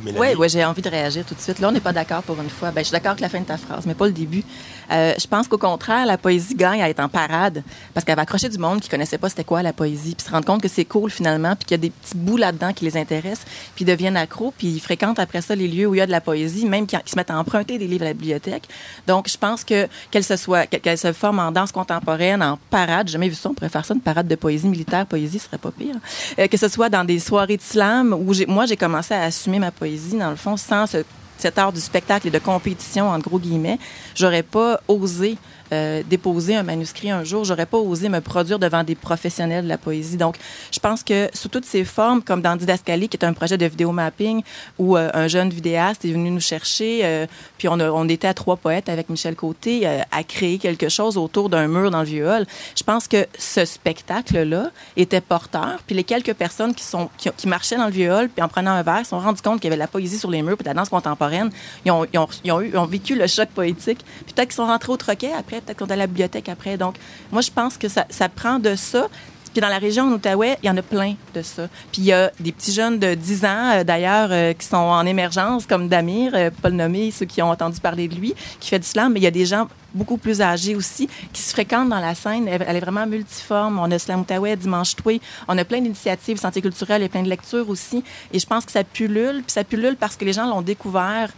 Oui, 0.02 0.34
ouais, 0.34 0.48
j'ai 0.48 0.64
envie 0.64 0.82
de 0.82 0.88
réagir 0.88 1.24
tout 1.24 1.34
de 1.34 1.40
suite. 1.40 1.60
Là, 1.60 1.68
on 1.68 1.72
n'est 1.72 1.80
pas 1.80 1.92
d'accord 1.92 2.24
pour 2.24 2.40
une 2.40 2.50
fois. 2.50 2.72
Ben, 2.72 2.80
je 2.80 2.86
suis 2.86 2.92
d'accord 2.92 3.12
avec 3.12 3.20
la 3.20 3.28
fin 3.28 3.38
de 3.38 3.44
ta 3.44 3.56
phrase, 3.56 3.86
mais 3.86 3.94
pas 3.94 4.06
le 4.06 4.12
début. 4.12 4.42
Euh, 4.90 5.14
je 5.18 5.26
pense 5.26 5.48
qu'au 5.48 5.58
contraire, 5.58 6.06
la 6.06 6.18
poésie 6.18 6.54
gagne 6.54 6.82
à 6.82 6.88
être 6.88 7.00
en 7.00 7.08
parade 7.08 7.62
parce 7.92 8.04
qu'elle 8.04 8.16
va 8.16 8.22
accrocher 8.22 8.48
du 8.48 8.58
monde 8.58 8.80
qui 8.80 8.88
connaissait 8.88 9.18
pas 9.18 9.28
c'était 9.28 9.44
quoi 9.44 9.62
la 9.62 9.72
poésie, 9.72 10.14
puis 10.14 10.26
se 10.26 10.30
rendre 10.30 10.44
compte 10.44 10.62
que 10.62 10.68
c'est 10.68 10.84
cool 10.84 11.10
finalement, 11.10 11.54
puis 11.56 11.64
qu'il 11.64 11.72
y 11.72 11.80
a 11.80 11.82
des 11.82 11.90
petits 11.90 12.16
bouts 12.16 12.36
là-dedans 12.36 12.72
qui 12.72 12.84
les 12.84 12.96
intéressent, 12.96 13.46
puis 13.74 13.84
ils 13.84 13.88
deviennent 13.88 14.16
accros, 14.16 14.52
puis 14.56 14.68
ils 14.68 14.80
fréquentent 14.80 15.18
après 15.18 15.40
ça 15.40 15.54
les 15.54 15.68
lieux 15.68 15.86
où 15.86 15.94
il 15.94 15.98
y 15.98 16.00
a 16.00 16.06
de 16.06 16.10
la 16.10 16.20
poésie, 16.20 16.66
même 16.66 16.86
qui, 16.86 16.96
se 17.06 17.16
mettent 17.16 17.30
à 17.30 17.38
emprunter 17.38 17.78
des 17.78 17.86
livres 17.86 18.04
à 18.04 18.08
la 18.08 18.14
bibliothèque. 18.14 18.64
Donc, 19.06 19.28
je 19.28 19.36
pense 19.36 19.64
que 19.64 19.88
qu'elle 20.10 20.24
se 20.24 20.36
soit, 20.36 20.66
qu'elle 20.66 20.98
se 20.98 21.12
forme 21.12 21.38
en 21.38 21.52
danse 21.52 21.72
contemporaine, 21.72 22.42
en 22.42 22.58
parade, 22.70 23.08
jamais 23.08 23.28
vu 23.28 23.34
ça, 23.34 23.50
on 23.50 23.54
pourrait 23.54 23.68
faire 23.68 23.84
ça, 23.84 23.94
une 23.94 24.00
parade 24.00 24.28
de 24.28 24.34
poésie 24.34 24.68
militaire, 24.68 25.06
poésie 25.06 25.38
ce 25.38 25.46
serait 25.46 25.58
pas 25.58 25.70
pire. 25.70 25.96
Euh, 26.38 26.46
que 26.48 26.56
ce 26.56 26.68
soit 26.68 26.88
dans 26.88 27.04
des 27.04 27.18
soirées 27.18 27.56
de 27.56 27.62
slam 27.62 28.12
où 28.12 28.32
moi 28.48 28.66
j'ai 28.66 28.76
commencé 28.76 29.14
à 29.14 29.22
assumer 29.22 29.58
ma 29.58 29.70
poésie 29.70 30.16
dans 30.16 30.30
le 30.30 30.36
fond 30.36 30.56
sans 30.56 30.86
ce 30.86 30.98
cet 31.38 31.58
art 31.58 31.72
du 31.72 31.80
spectacle 31.80 32.28
et 32.28 32.30
de 32.30 32.38
compétition, 32.38 33.08
en 33.08 33.18
gros 33.18 33.38
guillemets, 33.38 33.78
j'aurais 34.14 34.42
pas 34.42 34.80
osé 34.88 35.36
euh, 35.74 36.02
déposer 36.08 36.54
un 36.54 36.62
manuscrit 36.62 37.10
un 37.10 37.24
jour, 37.24 37.44
j'aurais 37.44 37.66
pas 37.66 37.78
osé 37.78 38.08
me 38.08 38.20
produire 38.20 38.58
devant 38.58 38.84
des 38.84 38.94
professionnels 38.94 39.64
de 39.64 39.68
la 39.68 39.78
poésie. 39.78 40.16
Donc, 40.16 40.36
je 40.70 40.78
pense 40.78 41.02
que 41.02 41.28
sous 41.34 41.48
toutes 41.48 41.64
ces 41.64 41.84
formes, 41.84 42.22
comme 42.22 42.40
dans 42.42 42.56
Didascalie, 42.56 43.08
qui 43.08 43.16
est 43.16 43.24
un 43.24 43.32
projet 43.32 43.58
de 43.58 43.66
vidéo 43.66 43.92
mapping, 43.92 44.42
où 44.78 44.96
euh, 44.96 45.10
un 45.12 45.28
jeune 45.28 45.50
vidéaste 45.50 46.04
est 46.04 46.12
venu 46.12 46.30
nous 46.30 46.40
chercher, 46.40 47.00
euh, 47.02 47.26
puis 47.58 47.68
on, 47.68 47.78
on, 47.80 48.08
était 48.08 48.28
à 48.28 48.34
trois 48.34 48.56
poètes 48.56 48.88
avec 48.88 49.08
Michel 49.08 49.34
Côté 49.34 49.86
à 49.86 50.22
créer 50.22 50.58
quelque 50.58 50.88
chose 50.88 51.16
autour 51.16 51.48
d'un 51.48 51.66
mur 51.66 51.90
dans 51.90 52.00
le 52.00 52.06
vieux 52.06 52.28
hall. 52.28 52.46
Je 52.76 52.82
pense 52.82 53.08
que 53.08 53.26
ce 53.38 53.64
spectacle-là 53.64 54.70
était 54.96 55.20
porteur, 55.20 55.78
puis 55.86 55.96
les 55.96 56.04
quelques 56.04 56.34
personnes 56.34 56.74
qui, 56.74 56.84
sont, 56.84 57.10
qui, 57.16 57.48
marchaient 57.48 57.76
dans 57.76 57.86
le 57.86 57.92
vieux 57.92 58.12
hall, 58.12 58.28
puis 58.28 58.42
en 58.42 58.48
prenant 58.48 58.72
un 58.72 58.82
verre, 58.82 59.04
se 59.04 59.10
sont 59.10 59.18
rendus 59.18 59.42
compte 59.42 59.60
qu'il 59.60 59.64
y 59.64 59.68
avait 59.68 59.76
de 59.76 59.80
la 59.80 59.88
poésie 59.88 60.18
sur 60.18 60.30
les 60.30 60.42
murs, 60.42 60.56
puis 60.56 60.64
de 60.64 60.68
la 60.68 60.74
danse 60.74 60.88
contemporaine. 60.88 61.50
Ils 61.84 61.90
ont, 61.90 62.06
ils 62.12 62.18
ont, 62.18 62.28
ils 62.44 62.52
ont, 62.52 62.60
eu, 62.60 62.76
ont 62.76 62.86
vécu 62.86 63.14
le 63.16 63.26
choc 63.26 63.48
poétique. 63.48 64.04
Peut-être 64.26 64.48
qu'ils 64.48 64.56
sont 64.56 64.66
rentrés 64.66 64.92
au 64.92 64.96
troquet 64.96 65.32
après 65.32 65.60
peut-être 65.64 65.78
qu'on 65.78 65.86
est 65.86 65.92
à 65.92 65.96
la 65.96 66.06
bibliothèque 66.06 66.48
après. 66.48 66.76
Donc, 66.76 66.96
moi, 67.32 67.42
je 67.42 67.50
pense 67.50 67.76
que 67.76 67.88
ça, 67.88 68.06
ça 68.10 68.28
prend 68.28 68.58
de 68.58 68.74
ça 68.74 69.08
Puis 69.52 69.60
dans 69.60 69.68
la 69.68 69.78
région 69.78 70.08
Outaouais, 70.12 70.58
il 70.62 70.66
y 70.66 70.70
en 70.70 70.76
a 70.76 70.82
plein 70.82 71.14
de 71.32 71.42
ça. 71.42 71.68
Puis 71.92 72.02
il 72.02 72.04
y 72.06 72.12
a 72.12 72.32
des 72.40 72.50
petits 72.50 72.72
jeunes 72.72 72.98
de 72.98 73.14
10 73.14 73.44
ans, 73.44 73.70
euh, 73.72 73.84
d'ailleurs, 73.84 74.28
euh, 74.32 74.52
qui 74.52 74.66
sont 74.66 74.76
en 74.76 75.06
émergence, 75.06 75.64
comme 75.64 75.88
Damir, 75.88 76.32
euh, 76.34 76.50
pas 76.50 76.70
le 76.70 76.74
nommer, 76.74 77.12
ceux 77.12 77.26
qui 77.26 77.40
ont 77.40 77.50
entendu 77.50 77.78
parler 77.78 78.08
de 78.08 78.16
lui, 78.16 78.34
qui 78.58 78.68
fait 78.68 78.80
du 78.80 78.86
slam. 78.86 79.12
Mais 79.12 79.20
il 79.20 79.22
y 79.22 79.28
a 79.28 79.30
des 79.30 79.46
gens 79.46 79.68
beaucoup 79.94 80.16
plus 80.16 80.42
âgés 80.42 80.74
aussi 80.74 81.08
qui 81.32 81.40
se 81.40 81.52
fréquentent 81.52 81.88
dans 81.88 82.00
la 82.00 82.16
scène. 82.16 82.48
Elle, 82.48 82.64
elle 82.66 82.76
est 82.76 82.80
vraiment 82.80 83.06
multiforme. 83.06 83.78
On 83.78 83.88
a 83.92 83.98
Slam 83.98 84.22
Outaouais, 84.22 84.56
Dimanche 84.56 84.96
Toué. 84.96 85.20
On 85.46 85.56
a 85.56 85.64
plein 85.64 85.80
d'initiatives 85.80 86.38
santé 86.38 86.60
culturelle 86.60 87.04
et 87.04 87.08
plein 87.08 87.22
de 87.22 87.28
lectures 87.28 87.68
aussi. 87.68 88.02
Et 88.32 88.40
je 88.40 88.46
pense 88.46 88.64
que 88.64 88.72
ça 88.72 88.82
pullule. 88.82 89.42
Puis 89.42 89.52
ça 89.52 89.62
pullule 89.62 89.96
parce 89.96 90.16
que 90.16 90.24
les 90.24 90.32
gens 90.32 90.48
l'ont 90.48 90.62
découvert 90.62 91.30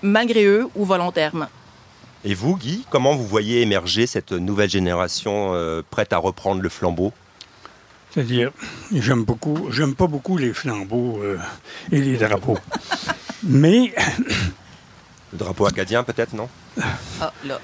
malgré 0.00 0.44
eux 0.44 0.68
ou 0.76 0.84
volontairement. 0.84 1.48
Et 2.26 2.32
vous, 2.32 2.56
Guy, 2.56 2.86
comment 2.88 3.14
vous 3.14 3.26
voyez 3.26 3.60
émerger 3.60 4.06
cette 4.06 4.32
nouvelle 4.32 4.70
génération 4.70 5.52
euh, 5.52 5.82
prête 5.88 6.14
à 6.14 6.16
reprendre 6.16 6.62
le 6.62 6.70
flambeau? 6.70 7.12
C'est-à-dire, 8.10 8.50
j'aime 8.94 9.24
beaucoup, 9.24 9.70
j'aime 9.70 9.94
pas 9.94 10.06
beaucoup 10.06 10.38
les 10.38 10.54
flambeaux 10.54 11.20
euh, 11.22 11.38
et 11.92 12.00
les 12.00 12.16
drapeaux. 12.16 12.58
Mais 13.42 13.92
Le 15.32 15.38
drapeau 15.38 15.66
acadien, 15.66 16.02
peut-être, 16.02 16.32
non? 16.32 16.48
Ah, 17.20 17.32
là. 17.44 17.60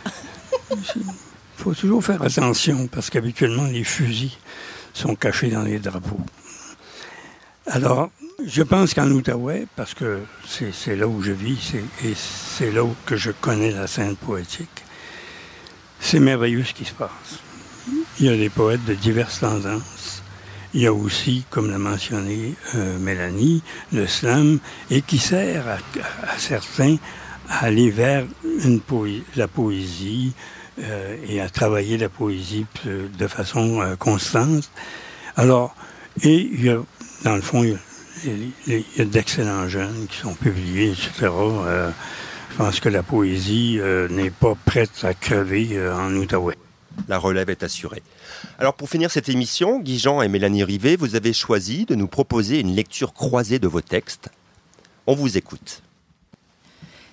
il 0.70 0.76
faut 1.56 1.72
toujours 1.72 2.04
faire 2.04 2.20
attention 2.20 2.86
parce 2.86 3.08
qu'habituellement, 3.08 3.64
les 3.64 3.84
fusils 3.84 4.36
sont 4.92 5.14
cachés 5.14 5.48
dans 5.48 5.62
les 5.62 5.78
drapeaux. 5.78 6.20
Alors, 7.66 8.10
je 8.46 8.62
pense 8.62 8.94
qu'en 8.94 9.10
Outaouais, 9.10 9.66
parce 9.76 9.94
que 9.94 10.20
c'est 10.46 10.96
là 10.96 11.06
où 11.06 11.22
je 11.22 11.32
vis 11.32 11.74
et 12.04 12.14
c'est 12.14 12.70
là 12.70 12.84
où 12.84 12.94
que 13.06 13.16
je 13.16 13.30
connais 13.30 13.70
la 13.70 13.86
scène 13.86 14.16
poétique, 14.16 14.84
c'est 16.00 16.20
merveilleux 16.20 16.64
ce 16.64 16.74
qui 16.74 16.84
se 16.84 16.94
passe. 16.94 17.40
Il 18.18 18.26
y 18.26 18.28
a 18.28 18.36
des 18.36 18.48
poètes 18.48 18.84
de 18.84 18.94
diverses 18.94 19.40
tendances. 19.40 20.22
Il 20.72 20.82
y 20.82 20.86
a 20.86 20.92
aussi, 20.92 21.44
comme 21.50 21.70
l'a 21.70 21.78
mentionné 21.78 22.54
euh, 22.74 22.98
Mélanie, 22.98 23.62
le 23.92 24.06
slam, 24.06 24.60
et 24.90 25.02
qui 25.02 25.18
sert 25.18 25.66
à, 25.68 26.38
certains 26.38 26.96
à 27.48 27.64
aller 27.64 27.90
vers 27.90 28.24
la 29.36 29.48
poésie 29.48 30.32
euh, 30.80 31.16
et 31.26 31.40
à 31.40 31.48
travailler 31.48 31.98
la 31.98 32.08
poésie 32.08 32.66
euh, 32.86 33.08
de 33.18 33.26
façon 33.26 33.96
constante. 33.98 34.70
Alors, 35.36 35.74
et 36.22 36.48
il 36.52 36.64
y 36.64 36.70
a, 36.70 36.78
dans 37.24 37.34
le 37.34 37.42
fond, 37.42 37.64
il 38.24 38.52
y 38.66 39.00
a, 39.00 39.04
d'excellents 39.04 39.68
jeunes 39.68 40.06
qui 40.08 40.18
sont 40.18 40.34
publiés, 40.34 40.90
etc. 40.90 41.28
Euh, 41.32 41.90
je 42.50 42.56
pense 42.56 42.80
que 42.80 42.88
la 42.88 43.02
poésie 43.02 43.78
euh, 43.78 44.08
n'est 44.08 44.30
pas 44.30 44.54
prête 44.64 45.04
à 45.04 45.14
crever 45.14 45.68
euh, 45.72 45.96
en 45.96 46.14
Outaouais. 46.14 46.58
La 47.08 47.18
relève 47.18 47.48
est 47.50 47.62
assurée. 47.62 48.02
Alors 48.58 48.74
pour 48.74 48.90
finir 48.90 49.10
cette 49.10 49.28
émission, 49.28 49.80
Guy 49.80 49.98
Jean 49.98 50.22
et 50.22 50.28
Mélanie 50.28 50.64
Rivet, 50.64 50.96
vous 50.96 51.14
avez 51.14 51.32
choisi 51.32 51.86
de 51.86 51.94
nous 51.94 52.08
proposer 52.08 52.60
une 52.60 52.74
lecture 52.74 53.14
croisée 53.14 53.58
de 53.58 53.68
vos 53.68 53.80
textes. 53.80 54.28
On 55.06 55.14
vous 55.14 55.38
écoute. 55.38 55.82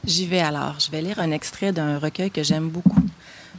J'y 0.03 0.25
vais 0.25 0.39
alors. 0.39 0.79
Je 0.79 0.91
vais 0.91 1.01
lire 1.01 1.19
un 1.19 1.31
extrait 1.31 1.71
d'un 1.71 1.99
recueil 1.99 2.31
que 2.31 2.43
j'aime 2.43 2.69
beaucoup. 2.69 3.03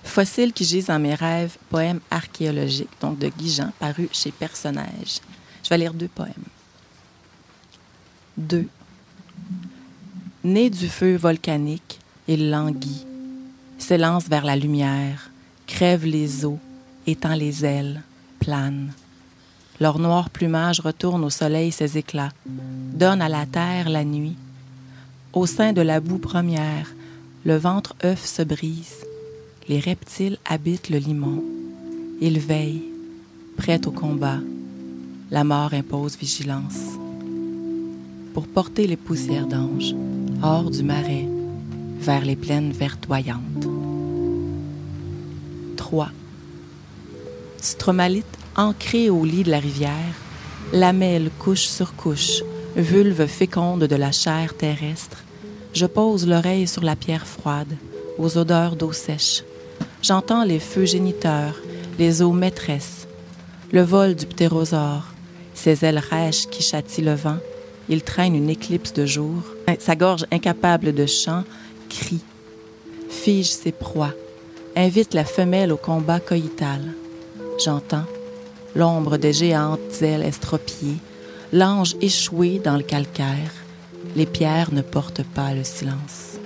Fossiles 0.04 0.52
qui 0.52 0.64
gisent 0.64 0.86
dans 0.86 0.98
mes 0.98 1.14
rêves, 1.14 1.56
poème 1.70 2.00
archéologique, 2.10 2.90
donc 3.00 3.18
de 3.18 3.28
Guy 3.28 3.50
Jean, 3.50 3.72
paru 3.78 4.08
chez 4.12 4.32
Personnage. 4.32 5.20
Je 5.62 5.68
vais 5.68 5.78
lire 5.78 5.94
deux 5.94 6.08
poèmes. 6.08 6.32
Deux. 8.38 8.68
Né 10.44 10.70
du 10.70 10.86
feu 10.86 11.16
volcanique, 11.16 11.98
il 12.28 12.50
languit, 12.50 13.04
s'élance 13.78 14.28
vers 14.28 14.44
la 14.44 14.54
lumière, 14.54 15.32
crève 15.66 16.06
les 16.06 16.44
eaux, 16.44 16.60
étend 17.08 17.34
les 17.34 17.64
ailes, 17.64 18.00
plane. 18.38 18.92
Leur 19.80 19.98
noir 19.98 20.30
plumage 20.30 20.78
retourne 20.78 21.24
au 21.24 21.30
soleil 21.30 21.72
ses 21.72 21.98
éclats, 21.98 22.30
donne 22.46 23.20
à 23.20 23.28
la 23.28 23.44
terre 23.44 23.88
la 23.88 24.04
nuit, 24.04 24.36
au 25.32 25.44
sein 25.46 25.72
de 25.72 25.80
la 25.80 25.98
boue 25.98 26.18
première, 26.18 26.94
le 27.44 27.56
ventre 27.56 27.96
œuf 28.04 28.24
se 28.24 28.42
brise. 28.42 29.04
Les 29.68 29.80
reptiles 29.80 30.38
habitent 30.44 30.90
le 30.90 30.98
limon. 30.98 31.42
Ils 32.20 32.38
veillent, 32.38 32.84
prêts 33.56 33.84
au 33.84 33.90
combat. 33.90 34.38
La 35.32 35.42
mort 35.42 35.74
impose 35.74 36.16
vigilance. 36.16 36.97
Pour 38.38 38.46
porter 38.46 38.86
les 38.86 38.96
poussières 38.96 39.48
d'ange 39.48 39.96
hors 40.44 40.70
du 40.70 40.84
marais, 40.84 41.26
vers 41.98 42.24
les 42.24 42.36
plaines 42.36 42.70
verdoyantes. 42.70 43.66
3. 45.76 46.10
Stromalite 47.60 48.38
ancrée 48.54 49.10
au 49.10 49.24
lit 49.24 49.42
de 49.42 49.50
la 49.50 49.58
rivière, 49.58 50.14
lamelle 50.72 51.32
couche 51.40 51.66
sur 51.66 51.96
couche, 51.96 52.44
vulve 52.76 53.26
féconde 53.26 53.82
de 53.88 53.96
la 53.96 54.12
chair 54.12 54.56
terrestre, 54.56 55.24
je 55.74 55.86
pose 55.86 56.24
l'oreille 56.24 56.68
sur 56.68 56.84
la 56.84 56.94
pierre 56.94 57.26
froide, 57.26 57.76
aux 58.18 58.38
odeurs 58.38 58.76
d'eau 58.76 58.92
sèche. 58.92 59.42
J'entends 60.00 60.44
les 60.44 60.60
feux 60.60 60.84
géniteurs, 60.84 61.56
les 61.98 62.22
eaux 62.22 62.30
maîtresses, 62.30 63.08
le 63.72 63.82
vol 63.82 64.14
du 64.14 64.26
ptérosaure, 64.26 65.08
ses 65.54 65.84
ailes 65.84 65.98
rêches 65.98 66.46
qui 66.46 66.62
châtient 66.62 67.04
le 67.04 67.14
vent. 67.14 67.38
Il 67.88 68.02
traîne 68.02 68.34
une 68.34 68.50
éclipse 68.50 68.92
de 68.92 69.06
jour. 69.06 69.42
Sa 69.78 69.96
gorge 69.96 70.26
incapable 70.30 70.94
de 70.94 71.06
chant 71.06 71.44
crie, 71.88 72.24
fige 73.08 73.50
ses 73.50 73.72
proies, 73.72 74.14
invite 74.76 75.14
la 75.14 75.24
femelle 75.24 75.72
au 75.72 75.76
combat 75.76 76.20
coïtal. 76.20 76.82
J'entends 77.64 78.04
l'ombre 78.76 79.16
des 79.16 79.32
géantes 79.32 80.02
ailes 80.02 80.22
estropiées, 80.22 80.98
l'ange 81.52 81.96
échoué 82.00 82.60
dans 82.62 82.76
le 82.76 82.82
calcaire. 82.82 83.52
Les 84.16 84.26
pierres 84.26 84.72
ne 84.72 84.82
portent 84.82 85.24
pas 85.24 85.54
le 85.54 85.64
silence. 85.64 86.38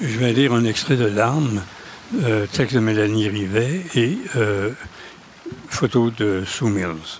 Je 0.00 0.18
vais 0.18 0.32
lire 0.32 0.52
un 0.52 0.64
extrait 0.64 0.96
de 0.96 1.04
L'âme, 1.04 1.62
euh, 2.22 2.46
texte 2.50 2.74
de 2.74 2.80
Mélanie 2.80 3.28
Rivet 3.28 3.82
et 3.94 4.18
euh, 4.36 4.70
photo 5.82 6.12
de 6.12 6.44
Sue 6.46 6.70
Mills. 6.70 7.18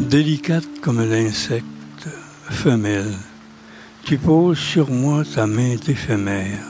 Délicate 0.00 0.80
comme 0.80 1.08
l'insecte 1.08 2.08
femelle, 2.50 3.14
tu 4.02 4.18
poses 4.18 4.58
sur 4.58 4.90
moi 4.90 5.22
ta 5.24 5.46
main 5.46 5.76
éphémère, 5.86 6.66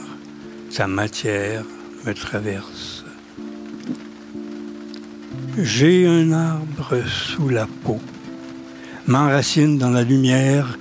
ta 0.75 0.85
matière 0.85 1.63
me 2.05 2.13
traverse. 2.13 3.03
J'ai 5.57 6.05
un 6.05 6.31
arbre 6.31 7.01
sous 7.07 7.49
la 7.49 7.65
peau, 7.65 7.99
m'enracine 9.07 9.79
dans 9.79 9.89
la 9.89 10.03
lumière, 10.03 10.77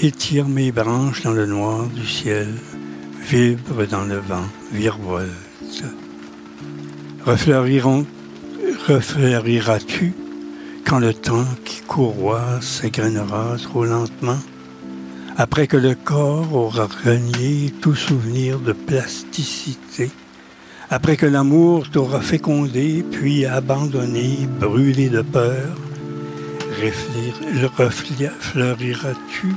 étire 0.00 0.48
mes 0.48 0.72
branches 0.72 1.22
dans 1.22 1.30
le 1.30 1.46
noir 1.46 1.86
du 1.86 2.04
ciel, 2.08 2.48
vibre 3.20 3.86
dans 3.86 4.04
le 4.04 4.18
vent, 4.18 4.48
virevolte. 4.72 5.84
Refleuriras-tu 7.26 10.14
quand 10.86 10.98
le 10.98 11.12
temps 11.12 11.44
qui 11.64 11.82
courroie 11.82 12.62
s'égrènera 12.62 13.56
trop 13.62 13.84
lentement? 13.84 14.38
Après 15.36 15.66
que 15.66 15.76
le 15.76 15.94
corps 15.94 16.54
aura 16.54 16.88
renié 17.04 17.74
tout 17.80 17.94
souvenir 17.94 18.58
de 18.58 18.72
plasticité, 18.72 20.10
après 20.90 21.16
que 21.16 21.26
l'amour 21.26 21.90
t'aura 21.90 22.20
fécondé, 22.20 23.04
puis 23.10 23.46
abandonné, 23.46 24.48
brûlé 24.58 25.08
de 25.08 25.22
peur, 25.22 25.76
refleuriras-tu 27.78 29.54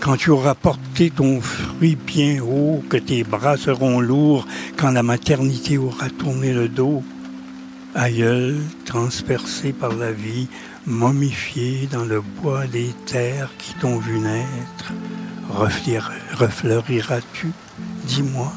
quand 0.00 0.16
tu 0.16 0.30
auras 0.30 0.54
porté 0.54 1.10
ton 1.10 1.40
fruit 1.40 1.96
bien 1.96 2.42
haut, 2.42 2.82
que 2.88 2.96
tes 2.96 3.22
bras 3.22 3.58
seront 3.58 4.00
lourds, 4.00 4.46
quand 4.76 4.90
la 4.90 5.02
maternité 5.02 5.76
aura 5.78 6.08
tourné 6.08 6.52
le 6.52 6.68
dos, 6.68 7.02
aïeul 7.94 8.58
transpercé 8.86 9.72
par 9.72 9.94
la 9.94 10.12
vie, 10.12 10.48
momifié 10.86 11.88
dans 11.92 12.04
le 12.04 12.20
bois 12.20 12.66
des 12.66 12.94
terres 13.06 13.50
qui 13.58 13.74
t'ont 13.74 13.98
vu 13.98 14.18
naître, 14.18 14.92
refleuriras-tu? 15.50 17.52
Dis-moi. 18.06 18.52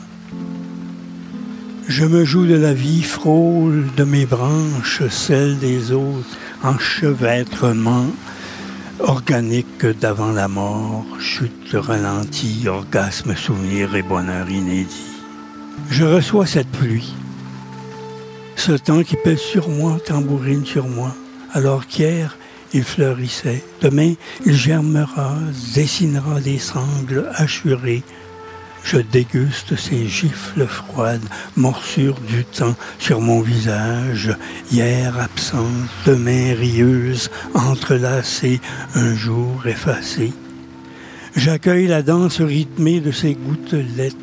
Je 1.87 2.05
me 2.05 2.23
joue 2.23 2.45
de 2.45 2.55
la 2.55 2.73
vie, 2.73 3.03
frôle 3.03 3.87
de 3.97 4.05
mes 4.05 4.25
branches 4.25 5.05
celles 5.09 5.59
des 5.59 5.91
autres, 5.91 6.37
enchevêtrement 6.63 8.07
organique 8.99 9.85
d'avant 9.85 10.31
la 10.31 10.47
mort, 10.47 11.05
chute 11.19 11.73
ralentie, 11.73 12.67
orgasme, 12.67 13.35
souvenir 13.35 13.95
et 13.95 14.03
bonheur 14.03 14.49
inédit. 14.49 15.11
Je 15.89 16.05
reçois 16.05 16.45
cette 16.45 16.69
pluie, 16.69 17.13
ce 18.55 18.73
temps 18.73 19.03
qui 19.03 19.15
pèse 19.15 19.39
sur 19.39 19.69
moi, 19.69 19.97
tambourine 20.05 20.65
sur 20.65 20.87
moi, 20.87 21.15
alors 21.51 21.87
qu'hier 21.87 22.37
il 22.73 22.83
fleurissait, 22.83 23.63
demain 23.81 24.13
il 24.45 24.53
germera, 24.53 25.35
dessinera 25.75 26.39
des 26.39 26.57
sangles 26.57 27.29
hachurées, 27.35 28.03
Je 28.83 28.97
déguste 28.97 29.75
ces 29.77 30.07
gifles 30.07 30.67
froides, 30.67 31.27
morsures 31.55 32.19
du 32.19 32.43
temps 32.43 32.75
sur 32.99 33.21
mon 33.21 33.41
visage, 33.41 34.35
hier 34.71 35.17
absente, 35.19 35.89
demain 36.05 36.53
rieuse, 36.53 37.31
entrelacée, 37.53 38.59
un 38.95 39.15
jour 39.15 39.65
effacée. 39.65 40.33
J'accueille 41.35 41.87
la 41.87 42.03
danse 42.03 42.41
rythmée 42.41 42.99
de 42.99 43.11
ces 43.11 43.33
gouttelettes, 43.33 44.15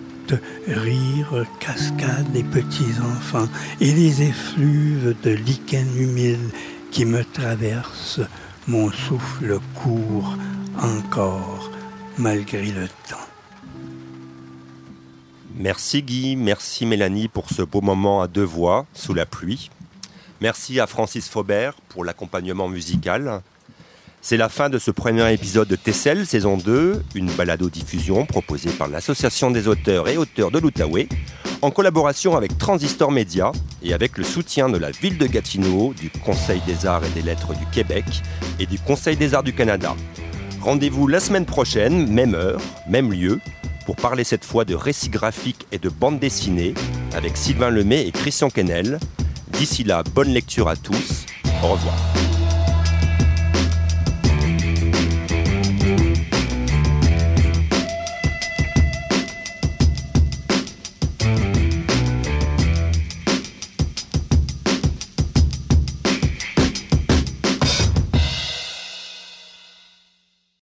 rire, 0.68 1.44
cascades 1.58 2.30
des 2.32 2.44
petits 2.44 3.00
enfants 3.02 3.48
et 3.80 3.92
les 3.92 4.22
effluves 4.22 5.16
de 5.24 5.30
lichen 5.30 5.88
humide 5.96 6.50
qui 6.92 7.04
me 7.04 7.24
traversent. 7.24 8.20
Mon 8.68 8.92
souffle 8.92 9.58
court 9.74 10.36
encore 10.78 11.70
malgré 12.18 12.66
le 12.66 12.86
temps. 13.08 13.29
Merci 15.62 16.02
Guy, 16.02 16.36
merci 16.36 16.86
Mélanie 16.86 17.28
pour 17.28 17.50
ce 17.50 17.60
beau 17.60 17.82
moment 17.82 18.22
à 18.22 18.28
deux 18.28 18.42
voix 18.44 18.86
sous 18.94 19.12
la 19.12 19.26
pluie. 19.26 19.68
Merci 20.40 20.80
à 20.80 20.86
Francis 20.86 21.28
Faubert 21.28 21.74
pour 21.90 22.02
l'accompagnement 22.02 22.66
musical. 22.66 23.42
C'est 24.22 24.38
la 24.38 24.48
fin 24.48 24.70
de 24.70 24.78
ce 24.78 24.90
premier 24.90 25.30
épisode 25.34 25.68
de 25.68 25.76
Tessel, 25.76 26.24
saison 26.24 26.56
2, 26.56 27.04
une 27.14 27.30
balado-diffusion 27.32 28.24
proposée 28.24 28.70
par 28.70 28.88
l'Association 28.88 29.50
des 29.50 29.68
auteurs 29.68 30.08
et 30.08 30.16
auteurs 30.16 30.50
de 30.50 30.58
l'Outaouais, 30.58 31.10
en 31.60 31.70
collaboration 31.70 32.38
avec 32.38 32.56
Transistor 32.56 33.12
Média 33.12 33.52
et 33.82 33.92
avec 33.92 34.16
le 34.16 34.24
soutien 34.24 34.70
de 34.70 34.78
la 34.78 34.92
ville 34.92 35.18
de 35.18 35.26
Gatineau, 35.26 35.92
du 35.92 36.08
Conseil 36.08 36.62
des 36.66 36.86
arts 36.86 37.04
et 37.04 37.10
des 37.10 37.20
lettres 37.20 37.52
du 37.52 37.66
Québec 37.66 38.06
et 38.60 38.64
du 38.64 38.78
Conseil 38.78 39.18
des 39.18 39.34
arts 39.34 39.42
du 39.42 39.52
Canada. 39.52 39.94
Rendez-vous 40.62 41.06
la 41.06 41.20
semaine 41.20 41.44
prochaine, 41.44 42.10
même 42.10 42.34
heure, 42.34 42.62
même 42.88 43.12
lieu, 43.12 43.40
pour 43.86 43.96
parler 43.96 44.24
cette 44.24 44.44
fois 44.44 44.64
de 44.64 44.74
récits 44.74 45.08
graphiques 45.08 45.66
et 45.72 45.78
de 45.78 45.88
bande 45.88 46.18
dessinée 46.18 46.74
avec 47.14 47.36
Sylvain 47.36 47.70
Lemay 47.70 48.06
et 48.06 48.12
Christian 48.12 48.50
Quesnel. 48.50 48.98
D'ici 49.48 49.84
là, 49.84 50.02
bonne 50.14 50.30
lecture 50.30 50.68
à 50.68 50.76
tous. 50.76 51.26
Au 51.62 51.68
revoir. 51.68 51.94